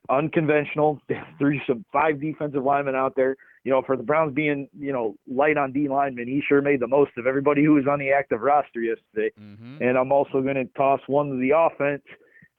unconventional. 0.10 1.00
Threw 1.40 1.60
some 1.66 1.86
five 1.94 2.20
defensive 2.20 2.64
linemen 2.64 2.96
out 2.96 3.16
there. 3.16 3.38
You 3.64 3.72
know, 3.72 3.82
for 3.86 3.96
the 3.96 4.04
Browns 4.04 4.34
being 4.34 4.68
you 4.78 4.92
know 4.92 5.16
light 5.26 5.58
on 5.58 5.72
D 5.72 5.88
linemen, 5.88 6.28
he 6.28 6.42
sure 6.46 6.62
made 6.62 6.82
the 6.82 6.88
most 6.88 7.12
of 7.18 7.28
everybody 7.28 7.64
who 7.64 7.76
was 7.76 7.86
on 7.90 7.98
the 7.98 8.12
active 8.12 8.42
roster 8.42 8.82
yesterday. 8.82 9.32
Mm-hmm. 9.40 9.82
And 9.82 9.98
I'm 9.98 10.12
also 10.12 10.42
going 10.42 10.56
to 10.56 10.66
toss 10.76 11.00
one 11.08 11.30
to 11.30 11.38
the 11.38 11.52
offense, 11.56 12.04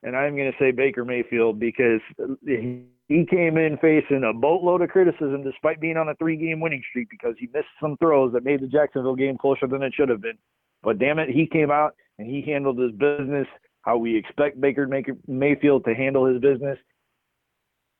and 0.02 0.16
I'm 0.16 0.34
going 0.34 0.50
to 0.50 0.58
say 0.58 0.70
Baker 0.70 1.04
Mayfield 1.04 1.60
because 1.60 2.00
he 2.46 2.86
he 3.08 3.26
came 3.26 3.58
in 3.58 3.76
facing 3.78 4.24
a 4.24 4.32
boatload 4.32 4.82
of 4.82 4.88
criticism 4.88 5.44
despite 5.44 5.80
being 5.80 5.96
on 5.96 6.08
a 6.08 6.14
three-game 6.14 6.60
winning 6.60 6.82
streak 6.88 7.08
because 7.10 7.34
he 7.38 7.48
missed 7.52 7.68
some 7.80 7.96
throws 7.98 8.32
that 8.32 8.44
made 8.44 8.60
the 8.60 8.66
Jacksonville 8.66 9.14
game 9.14 9.36
closer 9.36 9.66
than 9.66 9.82
it 9.82 9.92
should 9.94 10.08
have 10.08 10.22
been. 10.22 10.38
But 10.82 10.98
damn 10.98 11.18
it, 11.18 11.28
he 11.28 11.46
came 11.46 11.70
out 11.70 11.94
and 12.18 12.28
he 12.28 12.42
handled 12.42 12.78
his 12.78 12.92
business. 12.92 13.46
how 13.82 13.98
we 13.98 14.16
expect 14.16 14.60
Baker 14.60 14.88
Mayfield 15.26 15.84
to 15.84 15.94
handle 15.94 16.26
his 16.26 16.40
business. 16.40 16.78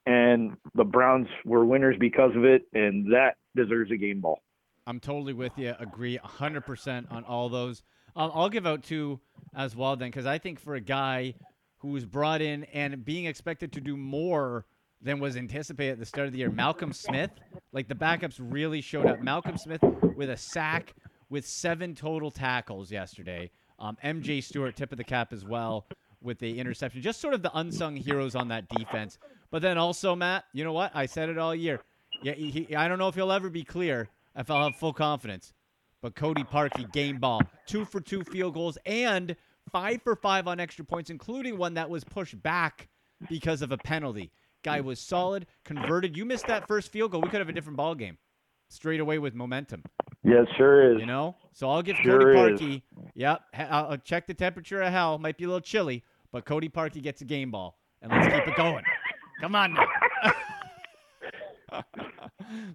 And 0.07 0.57
the 0.75 0.83
Browns 0.83 1.27
were 1.45 1.65
winners 1.65 1.95
because 1.99 2.35
of 2.35 2.43
it, 2.45 2.63
and 2.73 3.11
that 3.13 3.35
deserves 3.55 3.91
a 3.91 3.97
game 3.97 4.21
ball. 4.21 4.39
I'm 4.87 4.99
totally 4.99 5.33
with 5.33 5.57
you. 5.57 5.73
Agree 5.79 6.19
100% 6.23 7.11
on 7.11 7.23
all 7.23 7.49
those. 7.49 7.81
Um, 8.15 8.31
I'll 8.33 8.49
give 8.49 8.67
out 8.67 8.83
two 8.83 9.19
as 9.55 9.75
well 9.75 9.95
then, 9.95 10.09
because 10.09 10.27
I 10.27 10.37
think 10.37 10.59
for 10.59 10.75
a 10.75 10.81
guy 10.81 11.35
who 11.79 11.89
was 11.89 12.05
brought 12.05 12.41
in 12.41 12.65
and 12.65 13.03
being 13.03 13.25
expected 13.25 13.73
to 13.73 13.81
do 13.81 13.97
more 13.97 14.65
than 15.05 15.19
was 15.19 15.37
anticipated 15.37 15.93
at 15.93 15.99
the 15.99 16.05
start 16.05 16.27
of 16.27 16.33
the 16.33 16.39
year, 16.39 16.49
Malcolm 16.49 16.91
Smith, 17.05 17.29
like 17.71 17.87
the 17.87 17.95
backups 17.95 18.35
really 18.39 18.81
showed 18.81 19.05
up. 19.05 19.21
Malcolm 19.21 19.57
Smith 19.57 19.81
with 20.17 20.31
a 20.31 20.37
sack, 20.37 20.95
with 21.29 21.45
seven 21.45 21.95
total 21.95 22.31
tackles 22.31 22.91
yesterday. 22.91 23.49
Um, 23.79 23.97
MJ 24.03 24.43
Stewart, 24.43 24.75
tip 24.75 24.91
of 24.91 24.97
the 24.97 25.03
cap 25.03 25.31
as 25.31 25.45
well 25.45 25.85
with 26.21 26.39
the 26.39 26.59
interception. 26.59 27.01
Just 27.01 27.21
sort 27.21 27.33
of 27.33 27.43
the 27.43 27.55
unsung 27.57 27.95
heroes 27.95 28.35
on 28.35 28.47
that 28.47 28.67
defense. 28.69 29.19
But 29.51 29.61
then 29.61 29.77
also, 29.77 30.15
Matt, 30.15 30.45
you 30.53 30.63
know 30.63 30.73
what? 30.73 30.91
I 30.95 31.05
said 31.05 31.29
it 31.29 31.37
all 31.37 31.53
year. 31.53 31.81
Yeah, 32.23 32.33
he, 32.33 32.75
I 32.75 32.87
don't 32.87 32.97
know 32.97 33.07
if 33.07 33.15
he'll 33.15 33.31
ever 33.31 33.49
be 33.49 33.63
clear 33.63 34.09
if 34.35 34.49
I'll 34.49 34.63
have 34.63 34.75
full 34.75 34.93
confidence. 34.93 35.53
But 36.01 36.15
Cody 36.15 36.43
Parkey, 36.43 36.91
game 36.91 37.17
ball, 37.19 37.41
two 37.67 37.85
for 37.85 37.99
two 38.01 38.23
field 38.23 38.53
goals, 38.53 38.77
and 38.85 39.35
five 39.71 40.01
for 40.01 40.15
five 40.15 40.47
on 40.47 40.59
extra 40.59 40.85
points, 40.85 41.09
including 41.09 41.57
one 41.57 41.75
that 41.75 41.89
was 41.89 42.03
pushed 42.03 42.41
back 42.41 42.87
because 43.29 43.61
of 43.61 43.71
a 43.71 43.77
penalty. 43.77 44.31
Guy 44.65 44.81
was 44.81 44.99
solid, 44.99 45.45
converted. 45.63 46.17
You 46.17 46.25
missed 46.25 46.47
that 46.47 46.67
first 46.67 46.91
field 46.91 47.11
goal. 47.11 47.21
We 47.21 47.29
could 47.29 47.39
have 47.39 47.49
a 47.49 47.53
different 47.53 47.77
ball 47.77 47.93
game 47.93 48.17
straight 48.69 48.99
away 48.99 49.19
with 49.19 49.35
momentum. 49.35 49.83
Yeah, 50.23 50.43
sure 50.57 50.95
is. 50.95 50.99
You 50.99 51.05
know, 51.05 51.35
so 51.53 51.69
I'll 51.69 51.83
give 51.83 51.97
sure 51.97 52.33
Cody 52.33 52.81
Parkey. 52.81 52.81
Yep, 53.13 53.41
I'll 53.69 53.97
check 53.97 54.25
the 54.25 54.33
temperature 54.33 54.81
of 54.81 54.91
hell. 54.91 55.19
Might 55.19 55.37
be 55.37 55.43
a 55.43 55.47
little 55.47 55.61
chilly, 55.61 56.03
but 56.31 56.45
Cody 56.45 56.67
Parkey 56.67 56.99
gets 57.03 57.21
a 57.21 57.25
game 57.25 57.51
ball, 57.51 57.77
and 58.01 58.11
let's 58.11 58.33
keep 58.33 58.47
it 58.47 58.57
going. 58.57 58.83
Come 59.39 59.55
on 59.55 59.75
now. 59.75 59.85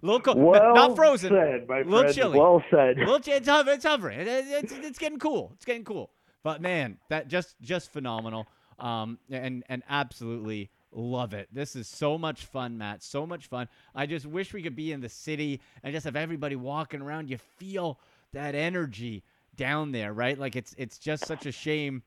little 0.01 0.21
cold, 0.21 0.37
well 0.37 0.73
not 0.73 0.95
frozen. 0.95 1.31
Said, 1.31 1.67
my 1.67 1.79
little 1.79 1.99
friend. 2.03 2.15
chilly. 2.15 2.39
Well 2.39 2.63
said. 2.71 2.99
Little, 2.99 3.19
it's 3.25 3.47
hovering. 3.49 3.75
It's 3.75 3.85
hovering. 3.85 4.19
It's, 4.21 4.71
it's, 4.71 4.73
it's 4.73 4.99
getting 4.99 5.19
cool. 5.19 5.51
It's 5.55 5.65
getting 5.65 5.83
cool. 5.83 6.11
But 6.41 6.61
man, 6.61 6.99
that 7.09 7.27
just 7.27 7.55
just 7.59 7.91
phenomenal. 7.91 8.47
Um, 8.79 9.19
and 9.29 9.63
and 9.67 9.83
absolutely 9.89 10.71
love 10.91 11.33
it. 11.33 11.47
This 11.51 11.75
is 11.75 11.87
so 11.87 12.17
much 12.17 12.45
fun, 12.45 12.77
Matt. 12.77 13.03
So 13.03 13.25
much 13.25 13.47
fun. 13.47 13.67
I 13.95 14.05
just 14.05 14.25
wish 14.25 14.53
we 14.53 14.61
could 14.61 14.75
be 14.75 14.91
in 14.91 15.01
the 15.01 15.09
city 15.09 15.61
and 15.83 15.93
just 15.93 16.05
have 16.05 16.15
everybody 16.15 16.55
walking 16.55 17.01
around. 17.01 17.29
You 17.29 17.37
feel 17.37 17.99
that 18.33 18.55
energy 18.55 19.23
down 19.55 19.91
there, 19.91 20.13
right? 20.13 20.37
Like 20.37 20.55
it's 20.55 20.73
it's 20.77 20.97
just 20.97 21.25
such 21.25 21.45
a 21.45 21.51
shame 21.51 22.03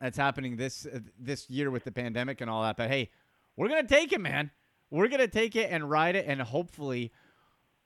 that's 0.00 0.16
happening 0.16 0.56
this 0.56 0.86
uh, 0.86 1.00
this 1.18 1.48
year 1.50 1.70
with 1.70 1.84
the 1.84 1.92
pandemic 1.92 2.40
and 2.40 2.50
all 2.50 2.62
that. 2.62 2.76
But 2.76 2.90
hey, 2.90 3.10
we're 3.56 3.68
gonna 3.68 3.86
take 3.86 4.12
it, 4.12 4.20
man. 4.20 4.50
We're 4.90 5.08
gonna 5.08 5.28
take 5.28 5.56
it 5.56 5.70
and 5.70 5.90
ride 5.90 6.16
it, 6.16 6.26
and 6.26 6.40
hopefully, 6.40 7.12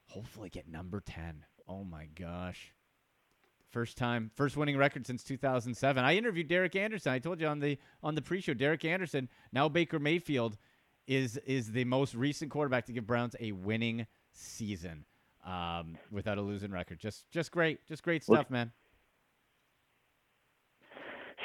hopefully 0.06 0.50
get 0.50 0.68
number 0.68 1.00
ten. 1.00 1.44
Oh 1.68 1.84
my 1.84 2.06
gosh. 2.14 2.72
First 3.72 3.96
time, 3.96 4.30
first 4.34 4.54
winning 4.54 4.76
record 4.76 5.06
since 5.06 5.24
2007. 5.24 6.04
I 6.04 6.14
interviewed 6.14 6.46
Derek 6.46 6.76
Anderson. 6.76 7.10
I 7.10 7.18
told 7.18 7.40
you 7.40 7.46
on 7.46 7.58
the 7.58 7.78
on 8.02 8.14
the 8.14 8.20
pre-show, 8.20 8.52
Derek 8.52 8.84
Anderson. 8.84 9.30
Now 9.50 9.66
Baker 9.70 9.98
Mayfield 9.98 10.58
is 11.06 11.38
is 11.38 11.72
the 11.72 11.84
most 11.84 12.14
recent 12.14 12.50
quarterback 12.50 12.84
to 12.86 12.92
give 12.92 13.06
Browns 13.06 13.34
a 13.40 13.52
winning 13.52 14.06
season 14.30 15.06
um, 15.46 15.96
without 16.10 16.36
a 16.36 16.42
losing 16.42 16.70
record. 16.70 17.00
Just 17.00 17.30
just 17.30 17.50
great, 17.50 17.86
just 17.86 18.02
great 18.02 18.22
stuff, 18.22 18.50
man. 18.50 18.72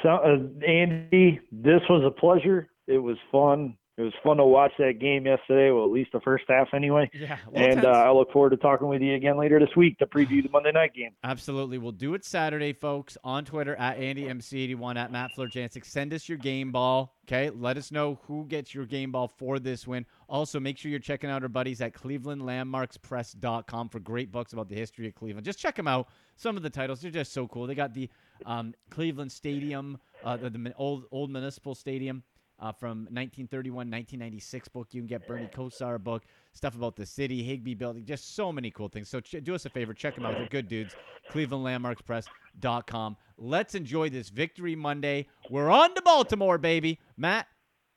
So, 0.02 0.10
uh, 0.10 0.36
Andy, 0.66 1.40
this 1.50 1.80
was 1.88 2.04
a 2.04 2.10
pleasure. 2.10 2.68
It 2.86 2.98
was 2.98 3.16
fun 3.32 3.77
it 3.98 4.02
was 4.02 4.12
fun 4.22 4.36
to 4.36 4.44
watch 4.44 4.70
that 4.78 5.00
game 5.00 5.26
yesterday. 5.26 5.72
Well, 5.72 5.84
at 5.84 5.90
least 5.90 6.12
the 6.12 6.20
first 6.20 6.44
half, 6.48 6.68
anyway. 6.72 7.10
Yeah. 7.12 7.36
And 7.52 7.84
uh, 7.84 7.88
I 7.88 8.12
look 8.12 8.30
forward 8.30 8.50
to 8.50 8.56
talking 8.56 8.86
with 8.86 9.02
you 9.02 9.16
again 9.16 9.36
later 9.36 9.58
this 9.58 9.74
week 9.76 9.98
to 9.98 10.06
preview 10.06 10.40
the 10.40 10.48
Monday 10.50 10.70
night 10.70 10.94
game. 10.94 11.10
Absolutely, 11.24 11.78
we'll 11.78 11.90
do 11.90 12.14
it 12.14 12.24
Saturday, 12.24 12.72
folks. 12.72 13.18
On 13.24 13.44
Twitter 13.44 13.74
at 13.74 13.98
AndyMC81 13.98 14.96
at 14.96 15.10
Matt 15.10 15.32
Florjancic. 15.36 15.84
Send 15.84 16.14
us 16.14 16.28
your 16.28 16.38
game 16.38 16.70
ball. 16.70 17.16
Okay, 17.26 17.50
let 17.50 17.76
us 17.76 17.90
know 17.90 18.20
who 18.28 18.46
gets 18.46 18.72
your 18.72 18.86
game 18.86 19.10
ball 19.10 19.26
for 19.26 19.58
this 19.58 19.84
win. 19.84 20.06
Also, 20.28 20.60
make 20.60 20.78
sure 20.78 20.92
you're 20.92 21.00
checking 21.00 21.28
out 21.28 21.42
our 21.42 21.48
buddies 21.48 21.80
at 21.80 21.92
ClevelandLandmarksPress.com 21.92 23.88
for 23.88 23.98
great 23.98 24.30
books 24.30 24.52
about 24.52 24.68
the 24.68 24.76
history 24.76 25.08
of 25.08 25.16
Cleveland. 25.16 25.44
Just 25.44 25.58
check 25.58 25.74
them 25.74 25.88
out. 25.88 26.08
Some 26.36 26.56
of 26.56 26.62
the 26.62 26.70
titles 26.70 27.00
they're 27.00 27.10
just 27.10 27.32
so 27.32 27.48
cool. 27.48 27.66
They 27.66 27.74
got 27.74 27.94
the 27.94 28.08
um, 28.46 28.74
Cleveland 28.90 29.32
Stadium, 29.32 29.98
uh, 30.24 30.36
the, 30.36 30.50
the 30.50 30.72
old 30.76 31.06
old 31.10 31.32
municipal 31.32 31.74
stadium 31.74 32.22
uh, 32.60 32.72
from 32.72 33.00
1931, 33.10 33.74
1996 33.76 34.68
book. 34.68 34.88
You 34.92 35.00
can 35.00 35.06
get 35.06 35.26
Bernie 35.26 35.48
Kosar 35.52 36.02
book, 36.02 36.24
stuff 36.52 36.74
about 36.74 36.96
the 36.96 37.06
city, 37.06 37.42
Higbee 37.42 37.74
building, 37.74 38.04
just 38.04 38.34
so 38.34 38.52
many 38.52 38.70
cool 38.70 38.88
things. 38.88 39.08
So 39.08 39.20
ch- 39.20 39.36
do 39.42 39.54
us 39.54 39.64
a 39.66 39.70
favor, 39.70 39.94
check 39.94 40.14
them 40.14 40.26
out. 40.26 40.34
They're 40.36 40.48
good 40.48 40.68
dudes. 40.68 40.94
ClevelandLandmarksPress.com. 41.30 43.16
Let's 43.36 43.74
enjoy 43.74 44.10
this 44.10 44.28
Victory 44.28 44.74
Monday. 44.74 45.26
We're 45.50 45.70
on 45.70 45.94
to 45.94 46.02
Baltimore, 46.02 46.58
baby. 46.58 46.98
Matt, 47.16 47.46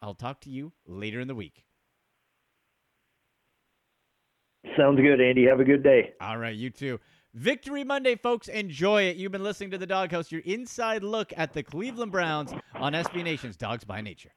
I'll 0.01 0.13
talk 0.15 0.41
to 0.41 0.49
you 0.49 0.71
later 0.85 1.19
in 1.19 1.27
the 1.27 1.35
week. 1.35 1.63
Sounds 4.77 4.99
good, 5.01 5.19
Andy. 5.19 5.45
Have 5.47 5.59
a 5.59 5.63
good 5.63 5.83
day. 5.83 6.13
All 6.21 6.37
right, 6.37 6.55
you 6.55 6.69
too. 6.69 6.99
Victory 7.33 7.83
Monday, 7.83 8.15
folks. 8.15 8.47
Enjoy 8.47 9.03
it. 9.03 9.15
You've 9.15 9.31
been 9.31 9.43
listening 9.43 9.71
to 9.71 9.77
the 9.77 9.87
Dog 9.87 10.09
Doghouse, 10.09 10.31
your 10.31 10.41
inside 10.41 11.03
look 11.03 11.33
at 11.35 11.53
the 11.53 11.63
Cleveland 11.63 12.11
Browns 12.11 12.53
on 12.75 12.93
SB 12.93 13.23
Nation's 13.23 13.55
Dawgs 13.55 13.83
by 13.83 14.01
Nature. 14.01 14.31